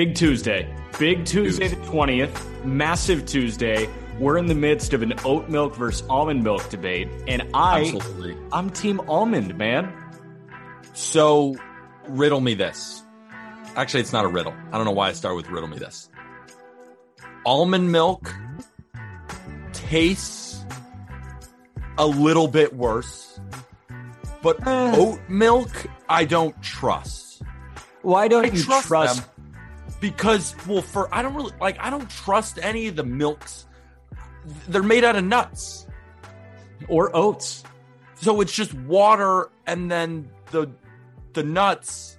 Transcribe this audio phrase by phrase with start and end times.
[0.00, 0.66] Big Tuesday.
[0.98, 2.64] Big Tuesday the 20th.
[2.64, 3.86] Massive Tuesday.
[4.18, 7.06] We're in the midst of an oat milk versus almond milk debate.
[7.28, 8.34] And I Absolutely.
[8.50, 9.92] I'm team almond, man.
[10.94, 11.54] So,
[12.08, 13.02] riddle me this.
[13.76, 14.54] Actually, it's not a riddle.
[14.72, 16.08] I don't know why I start with riddle me this.
[17.44, 18.34] Almond milk
[19.74, 20.64] tastes
[21.98, 23.38] a little bit worse,
[24.42, 24.96] but Eh.
[24.96, 25.68] oat milk
[26.08, 27.42] I don't trust.
[28.00, 29.28] Why don't I you trust, trust,
[30.00, 31.78] because, well, for I don't really like.
[31.78, 33.66] I don't trust any of the milks.
[34.68, 35.86] They're made out of nuts.
[36.88, 37.62] or oats?
[38.16, 40.70] So it's just water and then the
[41.32, 42.18] the nuts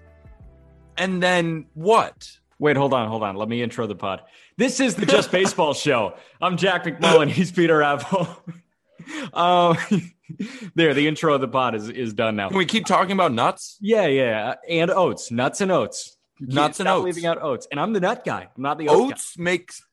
[0.98, 2.30] and then what?
[2.60, 3.36] Wait, hold on, hold on.
[3.36, 4.22] Let me intro the pod.
[4.58, 6.14] This is the Just Baseball Show.
[6.40, 7.28] I'm Jack McMullen.
[7.30, 8.44] He's Peter Appel.
[9.34, 9.78] um,
[10.76, 12.50] there, the intro of the pod is, is done now.
[12.50, 13.78] Can we keep talking about nuts?
[13.82, 17.06] Yeah, yeah, and oats, nuts and oats, Nuts and oats.
[17.06, 18.50] Leaving out oats, and I'm the nut guy.
[18.56, 19.14] I'm not the oat guy.
[19.14, 19.84] Oats makes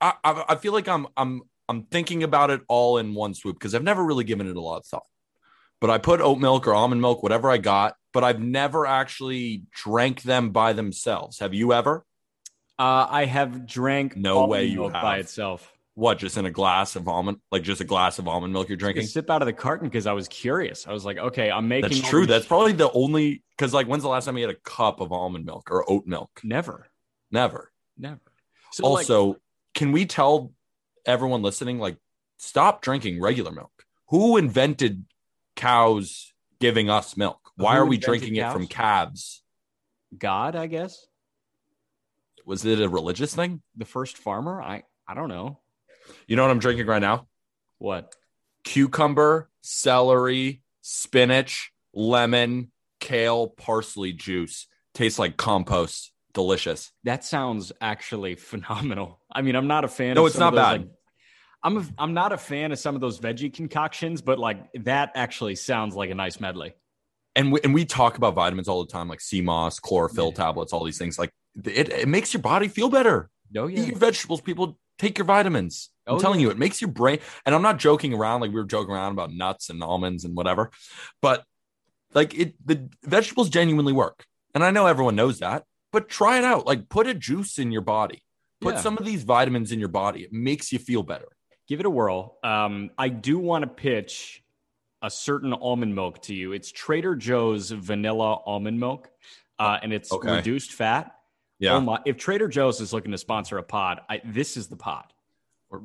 [0.00, 3.56] I, I I feel like I'm I'm I'm thinking about it all in one swoop
[3.58, 5.06] because I've never really given it a lot of thought.
[5.80, 9.64] But I put oat milk or almond milk, whatever I got, but I've never actually
[9.74, 11.40] drank them by themselves.
[11.40, 12.04] Have you ever?
[12.78, 15.72] Uh, I have drank No way you milk by itself.
[15.96, 18.76] What, just in a glass of almond, like just a glass of almond milk you're
[18.76, 19.04] drinking?
[19.04, 20.86] I sip out of the carton because I was curious.
[20.86, 21.88] I was like, okay, I'm making.
[21.90, 22.26] That's true.
[22.26, 25.10] That's probably the only because like when's the last time you had a cup of
[25.10, 26.30] almond milk or oat milk?
[26.44, 26.86] never,
[27.30, 27.72] Never.
[27.96, 28.20] never.
[28.72, 29.36] So like, also,
[29.74, 30.52] can we tell
[31.06, 31.96] everyone listening like
[32.36, 33.72] stop drinking regular milk?
[34.08, 35.06] Who invented
[35.56, 37.40] cows giving us milk?
[37.56, 39.42] Why are we drinking it from calves?
[40.18, 41.06] God, I guess
[42.44, 43.62] Was it a religious thing?
[43.74, 44.60] the first farmer.
[44.60, 45.58] I I don't know
[46.26, 47.26] You know what I'm drinking right now?
[47.78, 48.14] what.
[48.64, 54.66] Cucumber, celery, spinach, lemon, kale, parsley juice.
[54.94, 56.12] Tastes like compost.
[56.34, 56.92] Delicious.
[57.04, 59.20] That sounds actually phenomenal.
[59.32, 60.14] I mean, I'm not a fan.
[60.16, 60.80] No, of it's some of not those, bad.
[60.88, 60.90] like-
[61.62, 65.12] I'm a, I'm not a fan of some of those veggie concoctions, but like that
[65.14, 66.74] actually sounds like a nice medley.
[67.34, 70.44] and we, and we talk about vitamins all the time, like sea moss, chlorophyll Yeah.
[70.44, 71.18] tablets, all these things.
[71.18, 71.30] Like
[71.64, 73.30] it, it makes your body feel better.
[73.56, 74.78] Oh Eat yeah, your vegetables, people.
[74.98, 75.90] Take your vitamins.
[76.06, 76.46] I'm Oh, telling yeah.
[76.46, 77.18] you, it makes your brain.
[77.44, 80.36] And I'm not joking around like we were joking around about nuts and almonds and
[80.36, 80.70] whatever,
[81.20, 81.44] but
[82.14, 84.24] like it, the vegetables genuinely work.
[84.54, 86.66] And I know everyone knows that, but try it out.
[86.66, 88.22] Like put a juice in your body.
[88.60, 88.80] Put Yeah.
[88.80, 90.22] some of these vitamins in your body.
[90.22, 91.28] It makes you feel better.
[91.68, 92.38] give it a whirl.
[92.44, 94.40] Um, I do want to pitch
[95.02, 96.52] a certain almond milk to you.
[96.52, 99.10] It's Trader Joe's vanilla almond milk,
[99.58, 100.36] uh, and it's Okay.
[100.36, 101.15] reduced fat.
[101.58, 101.74] Yeah.
[101.74, 102.00] Oh my!
[102.04, 105.12] If Trader Joe's is looking to sponsor a pod, I, this is the pod,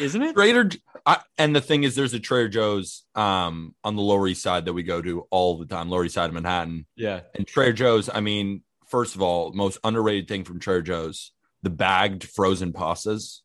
[0.00, 0.34] isn't it?
[0.34, 0.70] Trader
[1.06, 4.64] I, and the thing is there's a Trader Joe's um on the Lower East Side
[4.64, 6.86] that we go to all the time, Lower East Side of Manhattan.
[6.96, 7.20] Yeah.
[7.34, 11.32] And Trader Joe's, I mean, first of all, most underrated thing from Trader Joe's,
[11.62, 13.40] the bagged frozen pastas.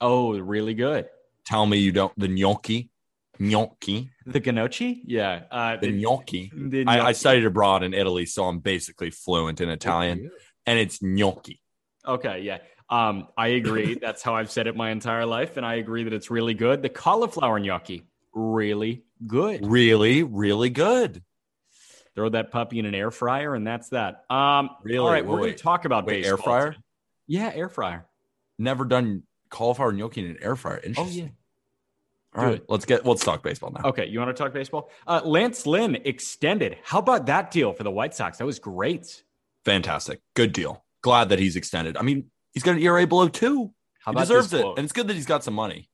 [0.00, 1.08] Oh, really good.
[1.44, 2.89] Tell me you don't the gnocchi.
[3.40, 4.10] Gnocchi.
[4.26, 5.02] The gnocchi?
[5.06, 5.42] Yeah.
[5.50, 6.52] Uh, The gnocchi.
[6.54, 10.30] the I, I studied abroad in Italy, so I'm basically fluent in Italian.
[10.66, 11.60] And it's gnocchi.
[12.06, 12.58] Okay, yeah.
[12.90, 13.94] Um, I agree.
[14.00, 16.82] That's how I've said it my entire life, and I agree that it's really good.
[16.82, 19.66] The cauliflower gnocchi, really good.
[19.66, 21.22] Really, really good.
[22.14, 24.24] Throw that puppy in an air fryer, and that's that.
[24.28, 24.98] Um, Really?
[24.98, 26.72] All right, Wait, we're going to talk about Wait, air fryer?
[26.72, 26.82] today.
[27.26, 28.06] Yeah, air fryer.
[28.58, 30.82] Never done cauliflower gnocchi in an air fryer.
[30.98, 31.28] Oh yeah.
[32.36, 33.88] All right, let's get let's talk baseball now.
[33.90, 34.90] Okay, you want to talk baseball?
[35.06, 36.76] Uh, Lance Lynn extended.
[36.84, 38.38] How about that deal for the White Sox?
[38.38, 39.22] That was great.
[39.64, 40.84] Fantastic, good deal.
[41.02, 41.96] Glad that he's extended.
[41.96, 43.72] I mean, he's got an ERA below two.
[44.04, 45.90] How he about deserves it, and it's good that he's got some money,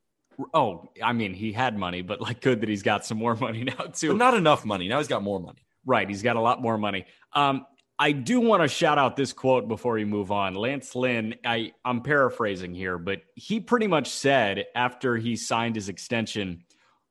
[0.53, 3.65] Oh, I mean, he had money, but like good that he's got some more money
[3.79, 4.09] now too.
[4.09, 4.89] but not enough money.
[4.89, 5.61] Now he's got more money.
[5.85, 6.09] Right.
[6.09, 7.07] He's got a lot more money.
[7.33, 7.65] Um,
[7.99, 10.55] I do want to shout out this quote before we move on.
[10.55, 15.89] Lance Lynn, I, I'm paraphrasing here, but he pretty much said after he signed his
[15.89, 16.65] extension,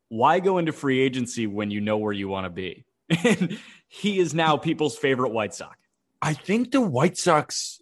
[0.10, 2.86] why go into free agency when you know where you want to be?
[3.24, 5.78] And he is now people's favorite White Sox.
[6.22, 7.80] I think the White Sox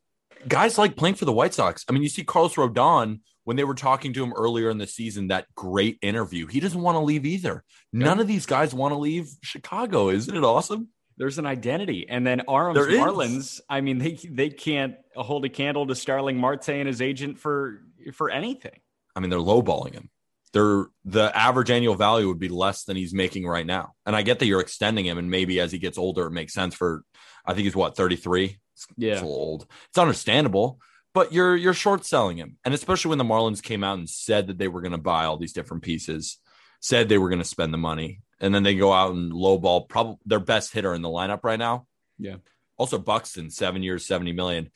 [0.48, 1.86] guys like playing for the White Sox.
[1.88, 4.88] I mean, you see Carlos Rodon when they were talking to him earlier in the
[4.88, 6.48] season, that great interview.
[6.48, 7.64] He doesn't want to leave either.
[7.92, 10.10] None of these guys want to leave Chicago.
[10.10, 10.90] Isn't it awesome?
[11.18, 12.08] There's an identity.
[12.10, 13.00] And then Arms There is.
[13.00, 17.40] Marlins, I mean, they they can't hold a candle to Starling Marte and his agent
[17.40, 17.82] for
[18.14, 18.80] for anything.
[19.16, 20.10] I mean, they're lowballing him.
[20.54, 23.94] They're the average annual value would be less than he's making right now.
[24.06, 26.54] And I get that you're extending him, and maybe as he gets older, it makes
[26.54, 27.04] sense for.
[27.46, 28.58] I think he's what 33.
[28.74, 29.14] It's, Yeah.
[29.14, 29.68] it's a little old.
[29.90, 30.80] It's understandable,
[31.14, 34.48] but you're you're short selling him, and especially when the Marlins came out and said
[34.48, 36.38] that they were going to buy all these different pieces,
[36.80, 39.88] said they were going to spend the money, and then they go out and lowball
[39.88, 41.88] probably their best hitter in the lineup right now.
[42.20, 42.36] Yeah.
[42.78, 44.70] Also, Buxton, seven years, seventy million.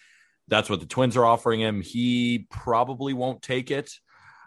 [0.48, 1.82] That's what the Twins are offering him.
[1.82, 3.92] He probably won't take it.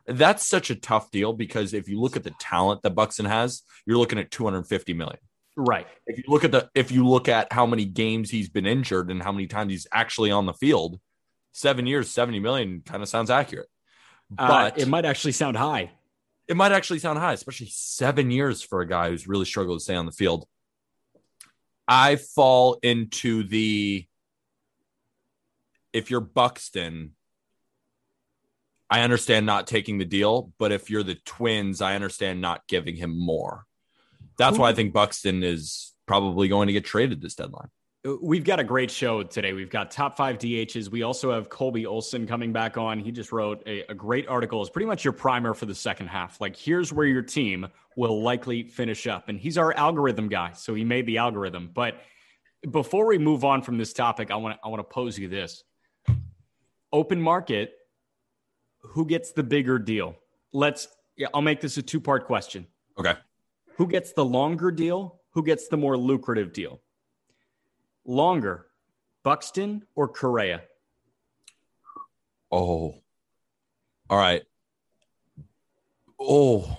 [0.06, 3.62] That's such a tough deal because if you look at the talent that Buxton has,
[3.86, 5.18] you're looking at 250 million.
[5.56, 5.86] Right.
[6.06, 9.10] If you look at the if you look at how many games he's been injured
[9.10, 10.98] and how many times he's actually on the field,
[11.52, 13.68] seven years, 70 million kind of sounds accurate.
[14.38, 15.90] Uh, But it might actually sound high.
[16.50, 19.84] It might actually sound high, especially seven years for a guy who's really struggled to
[19.84, 20.48] stay on the field.
[21.86, 24.04] I fall into the
[25.92, 27.12] if you're Buxton,
[28.90, 32.96] I understand not taking the deal, but if you're the Twins, I understand not giving
[32.96, 33.64] him more.
[34.36, 37.70] That's why I think Buxton is probably going to get traded this deadline.
[38.06, 39.52] Uh, we've got a great show today.
[39.52, 40.90] We've got top five DHs.
[40.90, 42.98] We also have Colby Olson coming back on.
[42.98, 44.60] He just wrote a, a great article.
[44.62, 46.40] It's pretty much your primer for the second half.
[46.40, 47.66] Like, here's where your team
[47.96, 49.28] will likely finish up.
[49.28, 50.52] And he's our algorithm guy.
[50.52, 51.70] So he made the algorithm.
[51.74, 52.00] But
[52.70, 55.28] before we move on from this topic, I want to I want to pose you
[55.28, 55.64] this.
[56.92, 57.72] Open market,
[58.80, 60.16] who gets the bigger deal?
[60.52, 62.66] Let's yeah, I'll make this a two-part question.
[62.98, 63.14] Okay.
[63.76, 65.20] Who gets the longer deal?
[65.32, 66.80] Who gets the more lucrative deal?
[68.04, 68.66] Longer,
[69.22, 70.62] Buxton or Correa?
[72.50, 72.94] Oh.
[74.08, 74.42] All right.
[76.18, 76.76] Oh,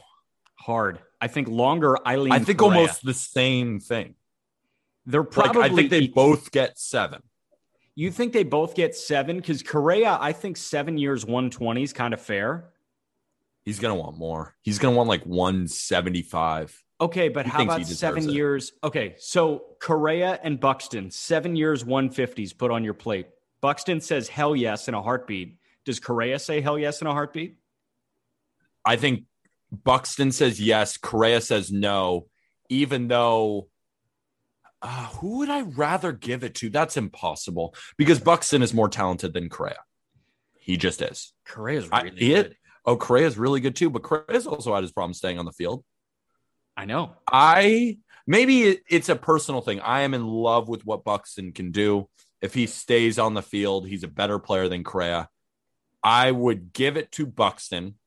[0.55, 0.99] Hard.
[1.19, 1.97] I think longer.
[2.07, 2.31] Eileen.
[2.33, 2.79] I think Correa.
[2.81, 4.15] almost the same thing.
[5.05, 5.63] They're Like, probably.
[5.63, 7.21] I think they both get seven.
[7.95, 9.37] You think they both get seven?
[9.37, 12.69] Because Correa, I think seven years, one twenty is kind of fair.
[13.65, 14.55] He's gonna want more.
[14.61, 16.83] He's gonna want like one seventy five.
[17.01, 18.33] Okay, but He how about seven it.
[18.33, 18.73] years?
[18.83, 23.27] Okay, so Correa and Buxton, seven years, one fifties put on your plate.
[23.59, 25.57] Buxton says hell yes in a heartbeat.
[25.83, 27.57] Does Correa say hell yes in a heartbeat?
[28.85, 29.23] I think
[29.71, 30.97] Buxton says yes.
[30.97, 32.27] Correa says no.
[32.69, 33.67] Even though,
[34.81, 36.69] uh, who would I rather give it to?
[36.69, 39.79] That's impossible because Buxton is more talented than Correa.
[40.59, 41.33] He just is.
[41.45, 42.55] Correa's I- really he- good.
[42.85, 45.83] Oh, Correa's really good too, but Correa's also had his problem staying on the field.
[46.81, 47.11] I know.
[47.31, 49.79] I maybe it's a personal thing.
[49.81, 52.09] I am in love with what Buxton can do.
[52.41, 55.29] If he stays on the field, he's a better player than Correa.
[56.01, 57.99] I would give it to Buxton.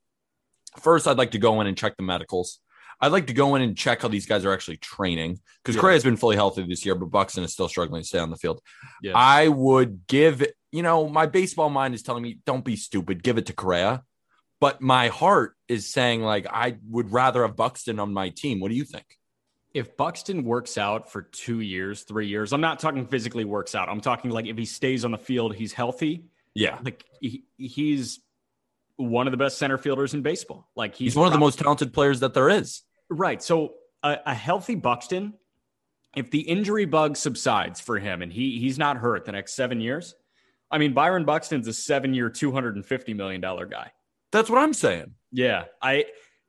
[0.80, 2.58] First, I'd like to go in and check the medicals.
[3.00, 5.80] I'd like to go in and check how these guys are actually training because Yeah.
[5.82, 8.36] Correa's been fully healthy this year, but Buxton is still struggling to stay on the
[8.36, 8.60] field.
[9.02, 9.12] Yeah.
[9.14, 13.38] I would give, you know, my baseball mind is telling me, don't be stupid, give
[13.38, 14.02] it to Correa.
[14.60, 18.60] But my heart is saying, like, I would rather have Buxton on my team.
[18.60, 19.04] What do you think?
[19.74, 23.88] if Buxton works out for two years, three years, I'm not talking physically works out.
[23.88, 26.26] I'm talking like if he stays on the field, he's healthy.
[26.54, 26.78] Yeah.
[26.82, 28.20] Like he, he's
[28.96, 30.70] one of the best center fielders in baseball.
[30.76, 32.82] Like he's, He's one of the most talented players that there is.
[33.10, 33.42] right.
[33.42, 35.34] So a, a healthy Buxton,
[36.14, 39.80] if the injury bug subsides for him and he he's not hurt the next seven
[39.80, 40.14] years,
[40.70, 43.90] I mean Byron Buxton's a seven year, two hundred and fifty million dollar guy.
[44.34, 45.14] That's what I'm saying.
[45.32, 46.06] Yeah, I.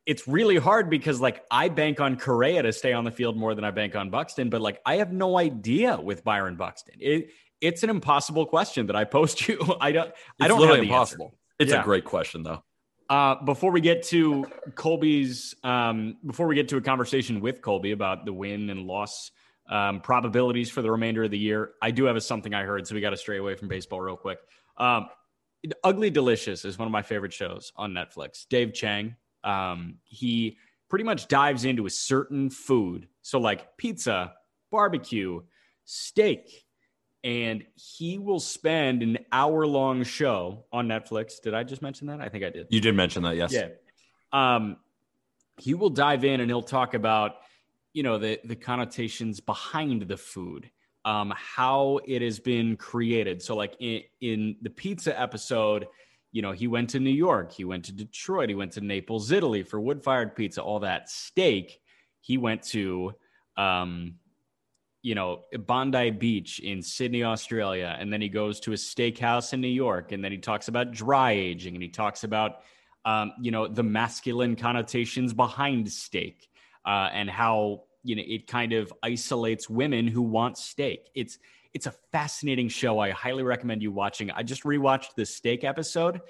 [0.08, 3.56] It's really hard because like I bank on Correa to stay on the field more
[3.56, 6.96] than I bank on Buxton, but like I have no idea with Byron Buxton.
[7.00, 7.30] It
[7.62, 9.60] it's an impossible question that I post you.
[9.82, 10.10] I don't.
[10.10, 11.38] It's I don't literally impossible.
[11.60, 11.82] It's Yeah.
[11.82, 12.64] a great question, though.
[13.10, 17.92] Uh, before we get to Colby's, um, before we get to a conversation with Colby
[17.92, 19.30] about the win and loss
[19.70, 22.88] um, probabilities for the remainder of the year, I do have a something I heard,
[22.88, 24.40] so we got to stray away from baseball real quick.
[24.78, 25.08] Um,
[25.84, 28.48] Ugly Delicious is one of my favorite shows on Netflix.
[28.48, 30.58] Dave Chang, um, he
[30.90, 33.08] pretty much dives into a certain food.
[33.22, 34.34] So, like pizza,
[34.72, 35.42] barbecue,
[35.86, 36.66] steak.
[37.24, 41.42] And he will spend an hour long show on Netflix.
[41.42, 42.22] Did I just mention that?
[42.22, 42.68] I think I did.
[42.70, 43.52] You did mention that, yes.
[43.52, 43.70] Yeah.
[44.32, 44.78] Um,
[45.58, 47.38] he will dive in and he'll talk about,
[47.94, 50.70] you know, the the connotations behind the food,
[51.06, 53.42] um, how it has been created.
[53.42, 55.88] So, like in, in the pizza episode,
[56.32, 59.32] you know, he went to New York, he went to Detroit, he went to Naples,
[59.32, 61.80] Italy for wood fired pizza, all that steak.
[62.20, 63.14] He went to,
[63.56, 64.16] um,
[65.04, 67.96] you know, Bondi Beach in Sydney, Australia.
[67.98, 70.12] And then he goes to a steakhouse in New York.
[70.12, 72.64] And then he talks about dry aging and he talks about,
[73.06, 76.50] um, you know, the masculine connotations behind steak
[76.84, 81.10] uh, and how, you know, it kind of isolates women who want steak.
[81.16, 81.40] It's,
[81.74, 83.00] it's a fascinating show.
[83.00, 84.32] I highly recommend you watching.
[84.32, 86.22] I just rewatched the steak episode,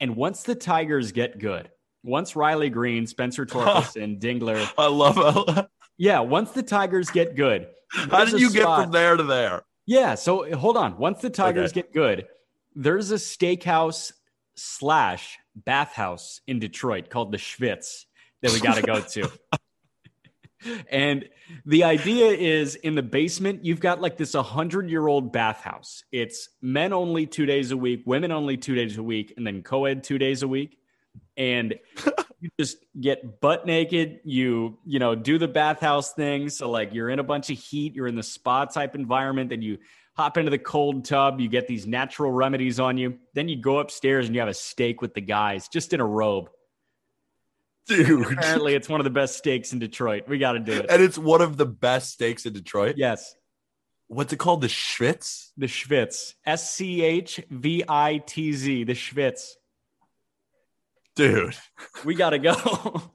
[0.00, 1.70] and once the Tigers get good,
[2.02, 5.66] once Riley Greene, Spencer Torkelson, Dingler, I love it.
[5.98, 7.68] yeah, once the Tigers get good,
[8.10, 9.62] How did you get from there to there?
[9.86, 10.96] Yeah, so hold on.
[10.98, 11.82] Once the Tigers Okay.
[11.82, 12.26] get good,
[12.74, 14.12] there's a steakhouse
[14.54, 18.04] slash bathhouse in Detroit called the Schvitz
[18.42, 19.30] that we got to go to.
[20.90, 21.28] And
[21.64, 26.04] the idea is in the basement, you've got like this 100 year old bathhouse.
[26.12, 29.62] It's men only two days a week, women only two days a week, and then
[29.62, 30.78] co ed two days a week.
[31.36, 31.74] And
[32.40, 34.20] you just get butt naked.
[34.24, 36.48] You, you know, do the bathhouse thing.
[36.48, 39.62] So, like, you're in a bunch of heat, you're in the spa type environment, then
[39.62, 39.78] you
[40.16, 43.18] hop into the cold tub, you get these natural remedies on you.
[43.34, 46.06] Then you go upstairs and you have a steak with the guys just in a
[46.06, 46.48] robe.
[47.86, 48.32] Dude.
[48.32, 50.24] Apparently, it's one of the best steaks in Detroit.
[50.28, 50.86] We got to do it.
[50.90, 52.96] And it's one of the best steaks in Detroit.
[52.98, 53.34] Yes.
[54.08, 54.60] What's it called?
[54.60, 55.50] The Schvitz?
[55.56, 56.34] The Schvitz.
[56.44, 58.84] S C H V I T Z.
[58.84, 59.50] The Schvitz.
[61.14, 61.56] Dude.
[62.04, 63.02] We got to go.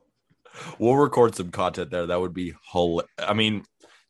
[0.79, 2.07] We'll record some content there.
[2.07, 3.03] That would be whole.
[3.17, 3.63] I mean,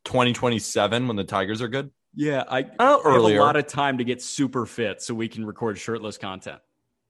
[0.05, 1.91] 2027 when the Tigers are good.
[2.15, 2.43] yeah.
[2.49, 5.45] I, Oh, I have a lot of time to get super fit so we can
[5.45, 6.59] record shirtless content.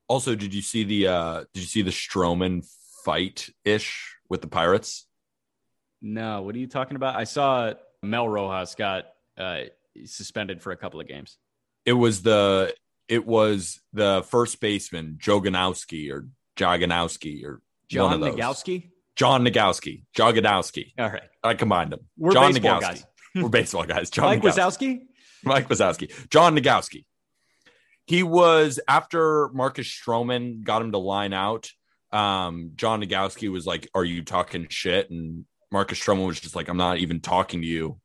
[0.10, 2.68] Also, did you see the uh did you see the Stroman
[3.04, 5.08] fight ish with the Pirates?
[6.02, 7.16] No, what are you talking about?
[7.16, 9.06] I saw Mel Rojas got
[9.38, 9.62] uh,
[10.06, 11.38] suspended for a couple of games.
[11.86, 12.74] It was the
[13.08, 16.28] it was the first baseman Joganowski or
[16.58, 18.22] Joganowski or John.
[18.22, 18.90] Nagowski?
[19.16, 20.06] John Nagowski.
[20.16, 20.94] Joganowski.
[20.98, 21.22] All right.
[21.44, 22.02] I combined them.
[22.18, 22.82] We're John baseball Nagowski.
[22.82, 23.06] guys.
[23.36, 24.10] We're baseball guys.
[24.10, 24.42] John Mike.
[24.42, 25.02] Wazowski?
[25.44, 26.30] Mike Wazowski.
[26.30, 27.06] John Nagowski.
[28.06, 31.72] He was after Marcus Stroman got him to line out.
[32.12, 35.10] Um, John Nagowski was like, Are you talking shit?
[35.10, 38.00] And Marcus Stroman was just like, I'm not even talking to you.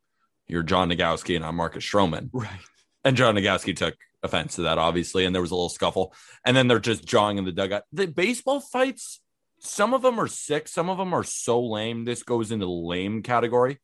[0.47, 2.31] You're John Nagowski and I'm Marcus Stroman.
[2.33, 2.61] Right.
[3.05, 5.25] And John Nagowski took offense to that, obviously.
[5.25, 6.15] And there was a little scuffle.
[6.45, 7.83] And then they're just jawing in the dugout.
[7.93, 9.21] The baseball fights,
[9.59, 12.05] some of them are sick, some of them are so lame.
[12.05, 13.79] This goes into the lame category.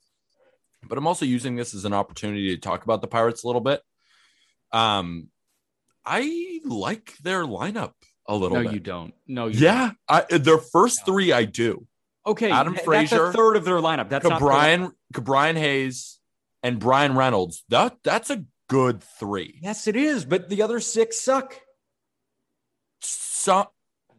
[0.89, 3.61] But I'm also using this as an opportunity to talk about the Pirates a little
[3.61, 3.81] bit.
[4.73, 5.29] Um,
[6.05, 7.93] I like their lineup
[8.27, 8.73] a little No, bit.
[8.73, 9.15] you don't.
[9.27, 11.87] No, you Yeah, I, their first three I do.
[12.27, 12.51] Okay.
[12.51, 14.09] Adam Frazier, That's third of their lineup.
[14.09, 16.21] That's Brian, Brian Hayes,
[16.63, 17.65] and Bryan Reynolds.
[17.69, 19.59] That that's a good three.
[19.63, 20.25] Yes, it is.
[20.25, 21.61] But the other six suck.
[23.01, 23.69] So,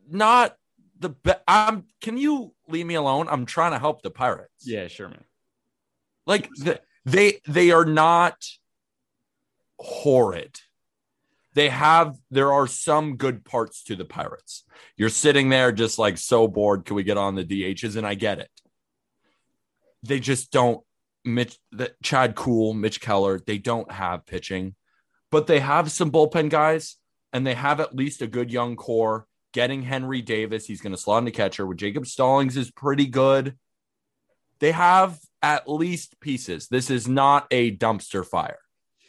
[0.10, 0.58] not
[1.00, 1.40] the best.
[1.48, 3.28] Um, can you leave me alone?
[3.30, 4.66] I'm trying to help the Pirates.
[4.66, 5.24] Yeah, sure, man.
[6.28, 8.36] like the, they they are not
[9.80, 10.60] horrid.
[11.54, 14.64] They have there are some good parts to the Pirates.
[14.98, 16.86] You're sitting there just like so bored.
[16.86, 17.96] Can we get on the DHs?
[17.96, 18.50] And I get it.
[20.02, 20.84] They just don't.
[21.26, 24.76] Mitch, the, Chad Kuhl, Mitch Keller, they don't have pitching,
[25.32, 26.98] but they have some bullpen guys,
[27.32, 29.26] and they have at least a good young core.
[29.54, 31.66] Getting Henry Davis, he's going to slot into catcher.
[31.66, 33.56] With Jacob Stallings is pretty good.
[34.60, 36.68] They have at least pieces.
[36.68, 38.60] This is not a dumpster fire,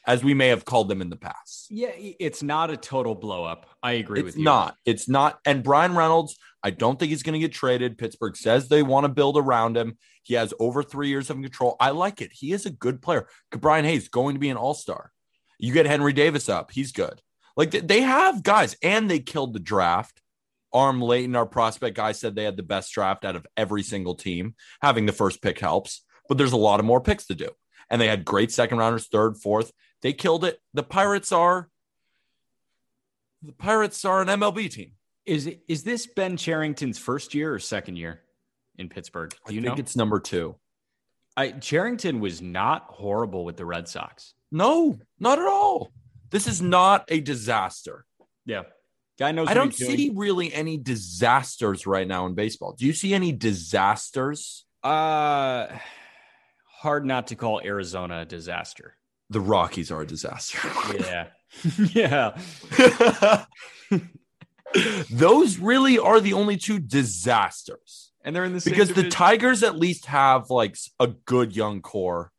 [0.07, 1.67] as we may have called them in the past.
[1.71, 3.67] Yeah, it's not a total blow up.
[3.83, 4.45] I agree It's with you.
[4.45, 4.77] not.
[4.85, 5.39] It's not.
[5.47, 7.99] And Bryan Reynolds, I don't think he's going to get traded.
[7.99, 9.97] Pittsburgh says they want to build around him.
[10.23, 11.77] He has over three years of control.
[11.81, 12.33] I like it.
[12.33, 13.29] He is a good player.
[13.51, 15.11] Brian Hayes going to be an all star.
[15.59, 16.71] You get Henry Davis up.
[16.71, 17.21] He's good.
[17.57, 20.21] Like they have guys, and they killed the draft.
[20.75, 24.17] Aram Leighton, our prospect guy, said they had the best draft out of every single
[24.17, 24.55] team.
[24.83, 27.49] Having the first pick helps, but there's a lot of more picks to do.
[27.91, 29.71] And they had great second rounders, third, fourth.
[30.05, 30.61] They killed it.
[30.75, 31.71] The Pirates are
[33.43, 34.93] the Pirates are an MLB team.
[35.25, 38.21] Is is this Ben Cherington's first year or second year
[38.77, 39.35] in Pittsburgh?
[39.47, 39.69] Do you I know?
[39.71, 40.57] think it's number two.
[41.39, 44.35] I, Charrington was not horrible with the Red Sox.
[44.53, 45.91] No, not at all.
[46.31, 48.05] This is not a disaster.
[48.45, 48.65] Yeah.
[49.19, 49.49] Guy knows.
[49.49, 49.97] I don't he's doing.
[49.97, 52.75] see really any disasters right now in baseball.
[52.79, 54.67] Do you see any disasters?
[54.83, 55.69] Uh,
[56.69, 58.97] hard not to call Arizona a disaster.
[59.31, 60.59] The Rockies are a disaster.
[60.99, 61.27] Yeah,
[62.39, 63.47] yeah.
[65.11, 69.09] Those really are the only two disasters And they're in the same because the.
[69.09, 72.33] Tigers at least have like a good young core.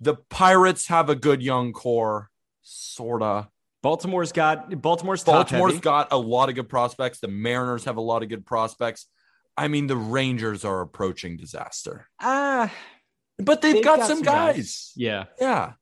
[0.00, 2.30] The Pirates have a good young core,
[2.62, 3.48] sorta.
[3.82, 5.82] Baltimore's got Baltimore's top Baltimore's heavy.
[5.82, 7.20] got a lot of good prospects.
[7.20, 9.06] The Mariners have a lot of good prospects.
[9.56, 12.72] I mean, the Rangers are approaching disaster, ah,
[13.44, 14.56] but they've, They've got, got some some guys.
[14.56, 14.92] guys.
[14.96, 15.72] yeah, Yeah,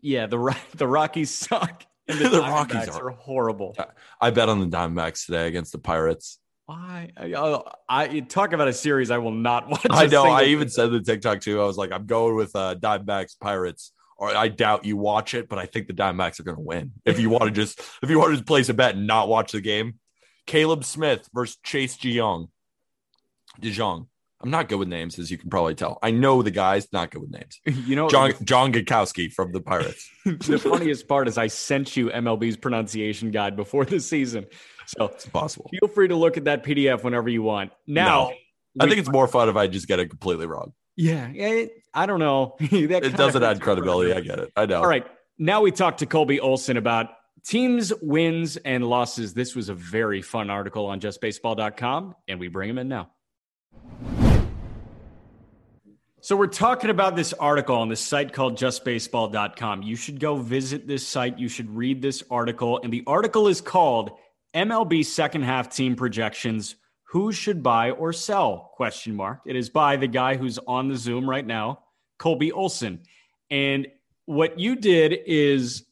[0.00, 0.26] yeah.
[0.26, 1.84] The the Rockies suck.
[2.08, 3.76] And the, The Rockies are- are horrible.
[4.20, 6.40] I bet on the Diamondbacks today against the Pirates.
[6.66, 7.10] Why?
[7.16, 9.86] I, I, talk about a series I will not watch.
[9.90, 10.24] I know.
[10.24, 11.60] I even said the TikTok too.
[11.60, 13.92] I was like, I'm going with uh, Diamondbacks Pirates.
[14.16, 16.92] Or I doubt you watch it, but I think the Diamondbacks are going to win.
[17.04, 19.28] If you want to just, if you want to just place a bet and not
[19.28, 20.00] watch the game,
[20.46, 22.48] Caleb Smith versus Chase DeYoung.
[23.62, 24.08] DeJong.
[24.42, 25.98] I'm not good with names, as you can probably tell.
[26.02, 27.60] I know the guys, not good with names.
[27.86, 30.08] You know, John John Gakowski from the Pirates.
[30.24, 34.46] the funniest part is I sent you MLB's pronunciation guide before the season,
[34.86, 35.70] so It's possible.
[35.78, 37.72] feel free to look at that PDF whenever you want.
[37.86, 38.30] Now,
[38.78, 40.72] I think it's more fun if I just get it completely wrong.
[40.96, 42.56] yeah, it, I don't know.
[42.60, 44.12] It doesn't add credibility.
[44.12, 44.52] I get it.
[44.56, 44.78] I know.
[44.78, 45.06] All right.
[45.38, 47.08] Now we talk to Colby Olson about
[47.44, 49.34] teams, wins, and losses.
[49.34, 53.10] This was a very fun article on justbaseball.com, and we bring him in now.
[56.22, 59.82] So we're talking about this article on this site called justbaseball.com.
[59.82, 61.38] You should go visit this site.
[61.38, 62.78] You should read this article.
[62.84, 64.18] And the article is called
[64.54, 66.76] MLB second half team projections.
[67.04, 68.70] Who should buy or sell?
[68.74, 69.40] Question mark.
[69.46, 71.84] It is by the guy who's on the Zoom right now,
[72.18, 73.00] Colby Olson.
[73.50, 73.86] And
[74.26, 75.86] what you did is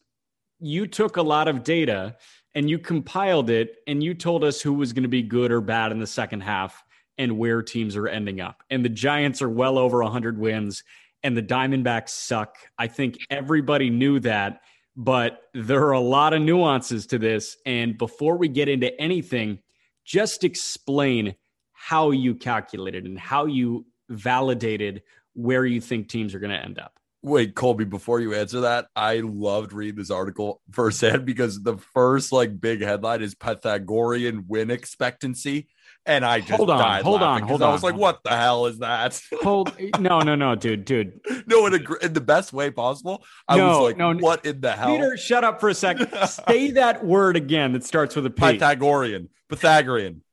[0.59, 2.17] you took a lot of data
[2.53, 5.59] and you compiled it and you told us who was going to be good or
[5.59, 6.83] bad in the second half
[7.19, 8.63] and where teams are ending up.
[8.71, 10.83] And the Giants are well over 100 wins
[11.21, 12.55] and the Diamondbacks suck.
[12.77, 14.61] I think everybody knew that,
[14.95, 17.57] but there are a lot of nuances to this.
[17.65, 19.59] And before we get into anything,
[20.05, 21.35] just explain
[21.73, 26.79] how you calculated and how you validated where you think teams are going to end
[26.79, 26.99] up.
[27.21, 32.31] Wait, Colby, before you answer that, I loved reading this article firsthand because the first
[32.31, 35.67] like big headline is Pythagorean win expectancy.
[36.09, 37.91] And I just Hold on, died hold on, on, 'cause hold I was on.
[37.91, 39.21] like, what the hell is that?
[39.43, 41.19] Hold no, no, no, dude, dude.
[41.45, 43.23] no, in, a, in the best way possible.
[43.47, 44.87] I No, was like, no, what in the hell?
[44.95, 46.09] Peter, shut up for a second.
[46.47, 48.41] Say that word again that starts with a P.
[48.41, 50.23] Pythagorean, Pythagorean,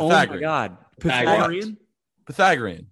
[0.00, 0.76] oh my god.
[0.98, 1.36] Pythagorean.
[1.38, 1.76] Pythagorean?
[2.26, 2.86] Pythagorean.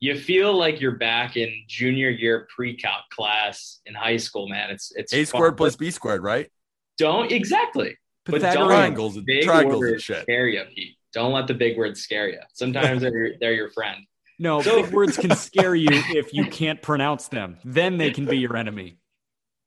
[0.00, 4.68] You feel like you're back in junior year pre-calc class in high school, man.
[4.70, 5.26] It's it's A fun.
[5.26, 6.50] squared plus B squared, right?
[6.98, 7.96] Don't exactly.
[8.26, 8.68] But don't Pythagorean.
[8.68, 10.22] Triangles and triangles and shit.
[10.22, 10.96] scare you, Pete.
[11.12, 12.40] Don't let the big words scare you.
[12.52, 14.04] Sometimes they're your, they're your friend.
[14.38, 17.58] No, So- big words can scare you if you can't pronounce them.
[17.64, 18.98] Then they can be your enemy.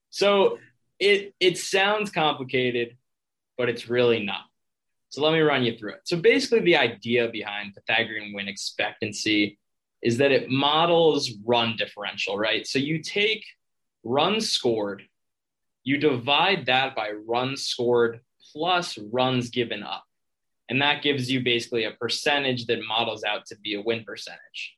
[0.10, 0.60] So
[1.00, 2.98] it it sounds complicated,
[3.58, 4.46] but it's really not.
[5.10, 6.02] So let me run you through it.
[6.06, 9.60] So basically, the idea behind Pythagorean win expectancy
[10.02, 12.66] is that it models run differential, right?
[12.68, 13.44] So you take
[14.04, 15.04] runs scored,
[15.84, 20.04] you divide that by runs scored plus runs given up.
[20.70, 24.76] And that gives you basically a percentage that models out to be a win percentage.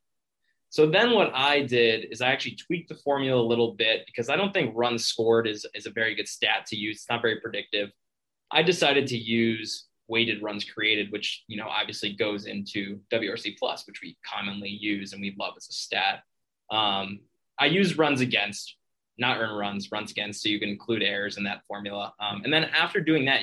[0.69, 4.29] So then what I did is I actually tweaked the formula a little bit because
[4.29, 6.97] I don't think runs scored is, is a very good stat to use.
[6.97, 7.89] It's not very predictive.
[8.51, 13.85] I decided to use weighted runs created, which you know obviously goes into WRC plus,
[13.87, 16.23] which we commonly use and we love as a stat.
[16.69, 17.21] Um,
[17.59, 18.75] I use runs against,
[19.17, 22.13] not earn runs, runs against, so you can include errors in that formula.
[22.19, 23.41] Um, and then after doing that,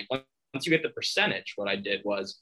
[0.63, 2.41] you get the percentage, what I did was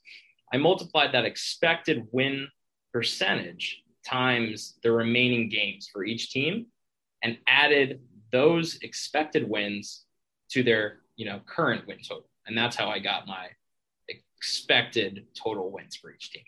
[0.53, 2.49] I multiplied that expected win
[2.93, 6.67] percentage times the remaining games for each team
[7.23, 8.01] and added
[8.33, 10.05] those expected wins
[10.51, 13.47] to their you know current win total and that's how i got my
[14.09, 16.43] expected total wins for each team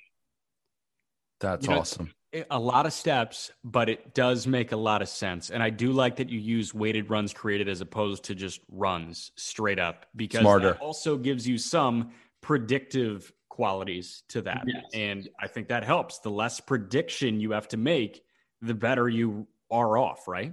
[1.40, 2.12] That's You know, awesome.
[2.50, 5.50] A lot of steps, but it does make a lot of sense.
[5.50, 9.30] And I do like that you use weighted runs created as opposed to just runs
[9.36, 10.72] straight up because Smarter.
[10.72, 14.64] that also gives you some predictive qualities to that.
[14.66, 14.84] Yes.
[14.94, 16.18] And I think that helps.
[16.18, 18.24] The less prediction you have to make,
[18.60, 20.52] the better you are off, right?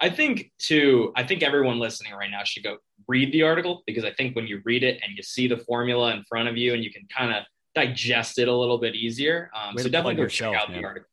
[0.00, 4.04] i think too i think everyone listening right now should go read the article because
[4.04, 6.74] i think when you read it and you see the formula in front of you
[6.74, 10.26] and you can kind of digest it a little bit easier um, so definitely go
[10.26, 10.80] check out man.
[10.80, 11.08] the article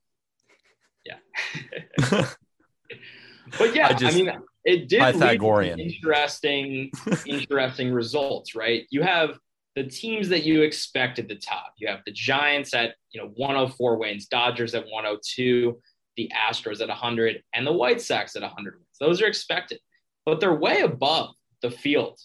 [1.05, 2.25] yeah
[3.57, 4.31] But yeah, I I, mean,
[4.65, 5.79] it did Pythagorean.
[5.79, 6.91] interesting,
[7.25, 8.85] interesting results, right?
[8.89, 9.37] You have
[9.75, 11.73] the teams that you expect at the top.
[11.77, 15.79] You have the Giants at you know 104 wins, Dodgers at 102,
[16.17, 18.85] the Astros at 100, and the White Sox at 100 wins.
[18.99, 19.79] Those are expected,
[20.25, 21.29] but they're way above
[21.61, 22.19] the field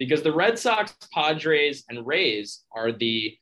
[0.00, 3.36] because the Red Sox, Padres, and Rays are the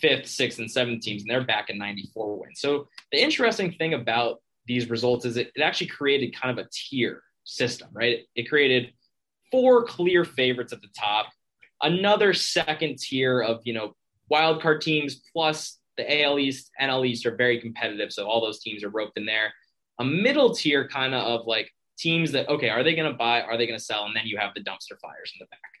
[0.00, 2.60] fifth, sixth, and seventh teams, and they're back at 94 wins.
[2.60, 6.68] So the interesting thing about these results is it, it actually created kind of a
[6.72, 8.20] tier system, right?
[8.36, 8.92] It created
[9.50, 11.26] four clear favorites at the top,
[11.82, 13.94] another second tier of, you know,
[14.28, 18.12] wild card teams plus the AL East, NL East are very competitive.
[18.12, 19.52] So all those teams are roped in there.
[19.98, 23.42] A middle tier kind of of like teams that, okay, are they going to buy?
[23.42, 24.04] Are they going to sell?
[24.04, 25.77] And then you have the dumpster fires in the back.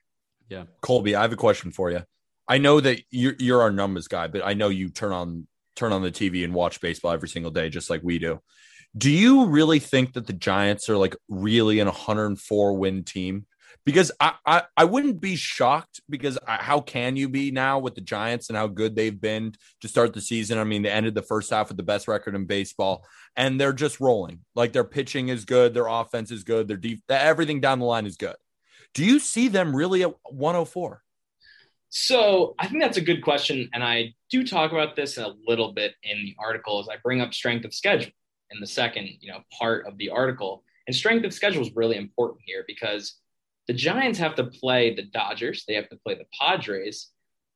[0.80, 2.02] Colby, I have a question for you.
[2.48, 5.92] I know that you're you're our numbers guy, but I know you turn on turn
[5.92, 8.40] on the TV and watch baseball every single day, just like we do.
[8.96, 13.46] Do you really think that the Giants are like really an 104 win team?
[13.84, 17.94] Because I I, I wouldn't be shocked because I, how can you be now with
[17.94, 20.58] the Giants and how good they've been to start the season?
[20.58, 23.04] I mean, they ended the first half with the best record in baseball,
[23.36, 24.40] and they're just rolling.
[24.54, 28.06] Like their pitching is good, their offense is good, their deep everything down the line
[28.06, 28.36] is good.
[28.94, 31.02] Do you see them really at 104?
[31.90, 33.68] So I think that's a good question.
[33.72, 37.20] And I do talk about this a little bit in the article as I bring
[37.20, 38.12] up strength of schedule
[38.50, 40.64] in the second, you know, part of the article.
[40.86, 43.14] And strength of schedule is really important here because
[43.66, 47.10] the Giants have to play the Dodgers, they have to play the Padres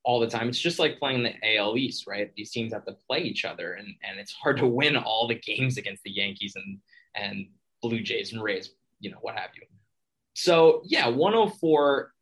[0.04, 0.48] all the time.
[0.48, 2.30] It's just like playing the AL East, right?
[2.36, 5.34] These teams have to play each other and, and it's hard to win all the
[5.46, 6.78] games against the Yankees and
[7.14, 7.46] and
[7.82, 9.66] Blue Jays and Rays, you know, what have you.
[10.34, 12.12] So yeah, 104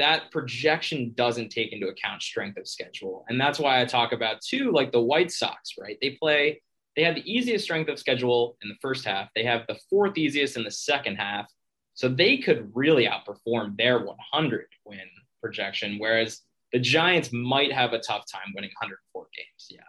[0.00, 3.24] that projection doesn't take into account strength of schedule.
[3.28, 5.98] And that's why I talk about too, like the White Sox, right?
[6.00, 6.62] They play,
[6.96, 9.28] they have the easiest strength of schedule in the first half.
[9.36, 11.52] They have the fourth easiest in the second half.
[11.92, 15.00] So they could really outperform their 100 win
[15.42, 16.40] projection, whereas
[16.72, 19.66] the Giants might have a tough time winning 104 games.
[19.68, 19.80] Yeah.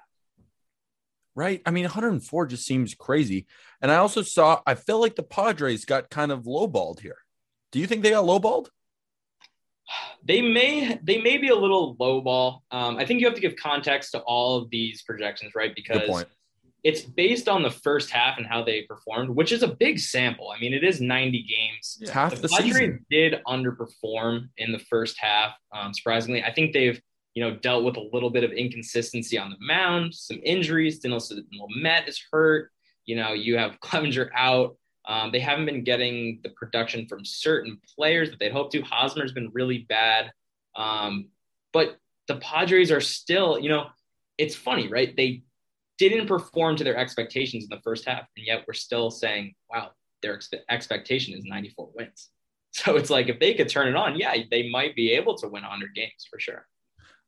[1.36, 1.62] right?
[1.66, 3.48] I mean, 104 just seems crazy.
[3.82, 7.20] And I also saw, I feel like the Padres got kind of lowballed here.
[7.72, 8.68] Do you think they got lowballed?
[10.24, 12.62] They may they may be a little lowball.
[12.72, 15.74] Um, I think you have to give context to all of these projections, right?
[15.76, 16.26] Because
[16.84, 20.50] it's based on the first half and how they performed, which is a big sample.
[20.50, 22.00] I mean, it is 90 games.
[22.02, 23.06] It's half the Padres season.
[23.10, 25.54] did underperform in the first half.
[25.72, 27.00] Um, surprisingly, I think they've
[27.34, 31.00] you know dealt with a little bit of inconsistency on the mound, some injuries.
[31.00, 32.72] Dinelson Lamet is hurt.
[33.06, 34.78] You know, you have Clevinger out.
[35.08, 38.82] Um, they haven't been getting the production from certain players that they'd hoped to.
[38.82, 40.32] Hosmer's been really bad.
[40.76, 41.30] Um,
[41.74, 43.88] but the Padres are still, you know,
[44.38, 45.16] it's funny, right?
[45.16, 45.44] They
[45.98, 49.92] didn't perform to their expectations in the first half, and yet we're still saying, wow,
[50.22, 52.30] their ex- expectation is 94 wins.
[52.74, 55.48] So it's like if they could turn it on, yeah, they might be able to
[55.50, 56.66] win 100 games for sure.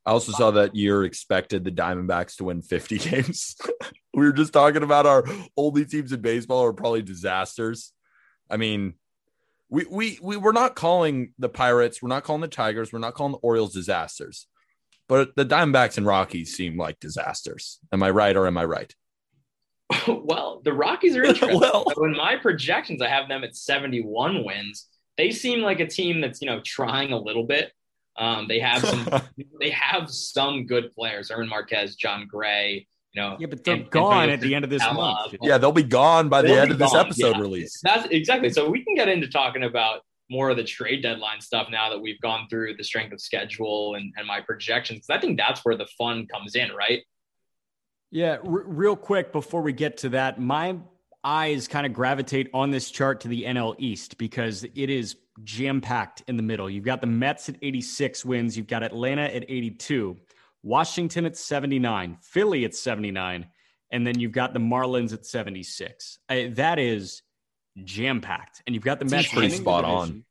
[0.05, 3.55] I also saw that you're expected the Diamondbacks to win 50 games.
[4.13, 5.23] we were just talking about our
[5.55, 7.93] only teams in baseball are probably disasters.
[8.49, 8.95] I mean,
[9.69, 13.13] we we we we're not calling the Pirates, we're not calling the Tigers, we're not
[13.13, 14.47] calling the Orioles disasters.
[15.07, 17.79] But the Diamondbacks and Rockies seem like disasters.
[17.91, 18.93] Am I right or am I right?
[20.07, 21.59] well, the Rockies are interesting.
[21.59, 24.87] Well- so in my projections, I have them at 71 wins.
[25.17, 27.71] They seem like a team that's you know trying a little bit.
[28.17, 29.07] Um, they have some
[29.59, 32.87] they have some good players: Erwin Marquez, Jon Gray.
[33.13, 34.93] You know, Yeah, but they're and- and gone Antonio at the end of this Sala.
[34.95, 35.35] month.
[35.43, 37.41] Yeah, they'll be gone by the They'll end be of this episode yeah.
[37.41, 37.79] release.
[37.83, 38.49] That's exactly.
[38.49, 41.99] So we can get into talking about more of the trade deadline stuff now that
[41.99, 45.05] we've gone through the strength of schedule and, and my projections.
[45.05, 47.03] 'Cause I think that's where the fun comes in, right?
[48.09, 50.77] Yeah, r- real quick before we get to that, my
[51.23, 55.81] eyes kind of gravitate on this chart to the NL East because it is jam
[55.81, 56.69] packed in the middle.
[56.69, 60.17] You've got the Mets at 86 wins, you've got Atlanta at 82,
[60.61, 63.47] Washington at 79, Philly at 79,
[63.91, 66.19] and then you've got the Marlins at 76.
[66.29, 67.21] Uh, that is
[67.83, 70.25] jam packed, and you've got the Mets pretty winning the spot on.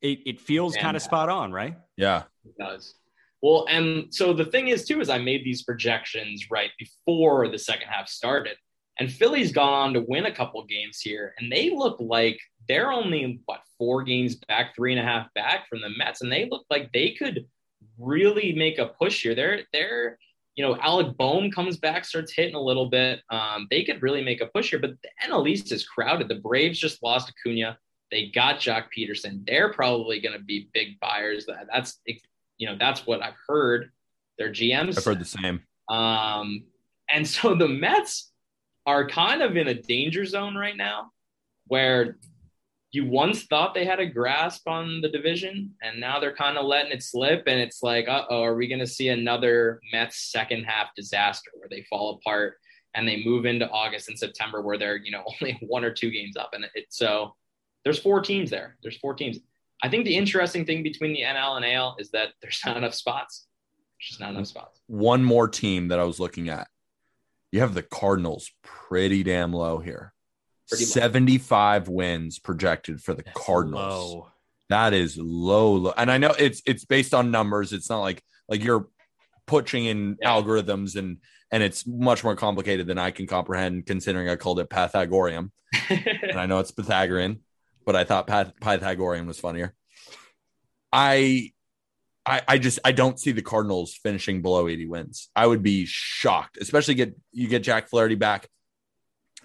[0.00, 1.76] It, it feels kind of spot on, right?
[1.96, 2.24] Yeah.
[2.44, 2.94] It does.
[3.40, 7.58] Well, and so the thing is, too, is I made these projections right before the
[7.58, 8.56] second half started.
[9.00, 12.92] And Philly's gone on to win a couple games here, and they look like they're
[12.92, 16.22] only, what, four games back, three and a half back from the Mets.
[16.22, 17.46] And they look like they could
[17.98, 19.34] really make a push here.
[19.34, 20.18] They're, they're,
[20.54, 23.20] you know, Alec Bohm comes back, starts hitting a little bit.
[23.30, 26.28] Um, they could really make a push here, but the NL East is crowded.
[26.28, 27.78] The Braves just lost Acuna.
[28.10, 29.46] They got Joc Pederson.
[29.46, 31.46] They're probably going to be big buyers.
[31.46, 31.98] That that's
[32.58, 33.90] you know that's what I've heard.
[34.38, 34.98] Their GMs.
[34.98, 35.62] I've heard the same.
[35.88, 36.64] Um,
[37.08, 38.30] and so the Mets
[38.84, 41.12] are kind of in a danger zone right now,
[41.66, 42.18] where
[42.92, 46.66] you once thought they had a grasp on the division, and now they're kind of
[46.66, 47.44] letting it slip.
[47.46, 51.50] And it's like, uh oh, are we going to see another Mets second half disaster
[51.54, 52.58] where they fall apart
[52.94, 56.10] and they move into August and September where they're you know only one or two
[56.10, 56.50] games up?
[56.52, 57.34] And it so
[57.82, 58.76] there's four teams there.
[58.82, 59.38] There's four teams.
[59.82, 62.94] I think the interesting thing between the NL and AL is that there's not enough
[62.94, 63.46] spots.
[63.98, 64.80] There's just not enough spots.
[64.86, 66.68] One more team that I was looking at.
[67.50, 70.12] You have the Cardinals pretty damn low here.
[70.68, 70.90] Pretty low.
[70.90, 73.80] 75 wins projected for the That's Cardinals.
[74.14, 74.28] low.
[74.68, 75.92] That is low, low.
[75.96, 77.72] And I know it's it's based on numbers.
[77.72, 78.88] It's not like like you're
[79.46, 80.30] putting in Yeah.
[80.30, 81.18] algorithms and
[81.50, 85.52] and it's much more complicated than I can comprehend considering I called it Pythagorean.
[85.90, 87.40] and I know it's Pythagorean,
[87.84, 89.74] but I thought Pyth- Pythagorean was funnier.
[90.92, 91.52] I,
[92.24, 95.28] I, I just I don't see the Cardinals finishing below 80 wins.
[95.34, 98.48] I would be shocked, especially get you get Jack Flaherty back.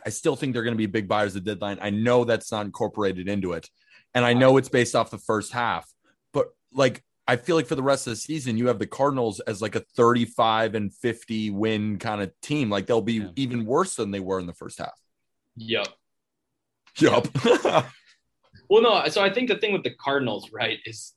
[0.06, 1.80] I still think they're going to be big buyers at the deadline.
[1.82, 3.70] I know that's not incorporated into it,
[4.14, 5.86] and I know it's based off the first half,
[6.34, 9.42] but like I feel like for the rest of the season, you have the Cardinals
[9.42, 12.70] as like a 35 and 50 win kind of team.
[12.70, 13.30] Like they'll be Yeah.
[13.36, 14.98] even worse than they were in the first half.
[15.58, 15.88] Yep.
[17.00, 17.28] Yep.
[18.70, 19.08] Well, no.
[19.10, 21.14] So I think the thing with the Cardinals, right, is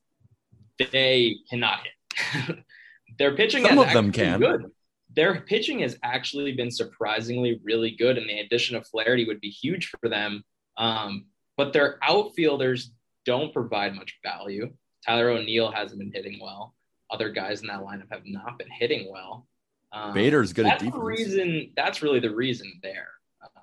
[0.92, 2.58] they cannot hit.
[3.18, 4.38] Their pitching, Some of them can.
[4.40, 4.70] been Good.
[5.16, 9.50] Their pitching has actually been surprisingly really good, and the addition of Flaherty would be
[9.50, 10.44] huge for them.
[10.76, 12.92] Um, but their outfielders
[13.24, 14.72] don't provide much value.
[15.06, 16.74] Tyler O'Neill hasn't been hitting well.
[17.10, 19.46] Other guys in that lineup have not been hitting well.
[19.92, 21.72] Um, Bader's good at that's the reason.
[21.76, 23.08] That's really the reason there.
[23.42, 23.62] Um,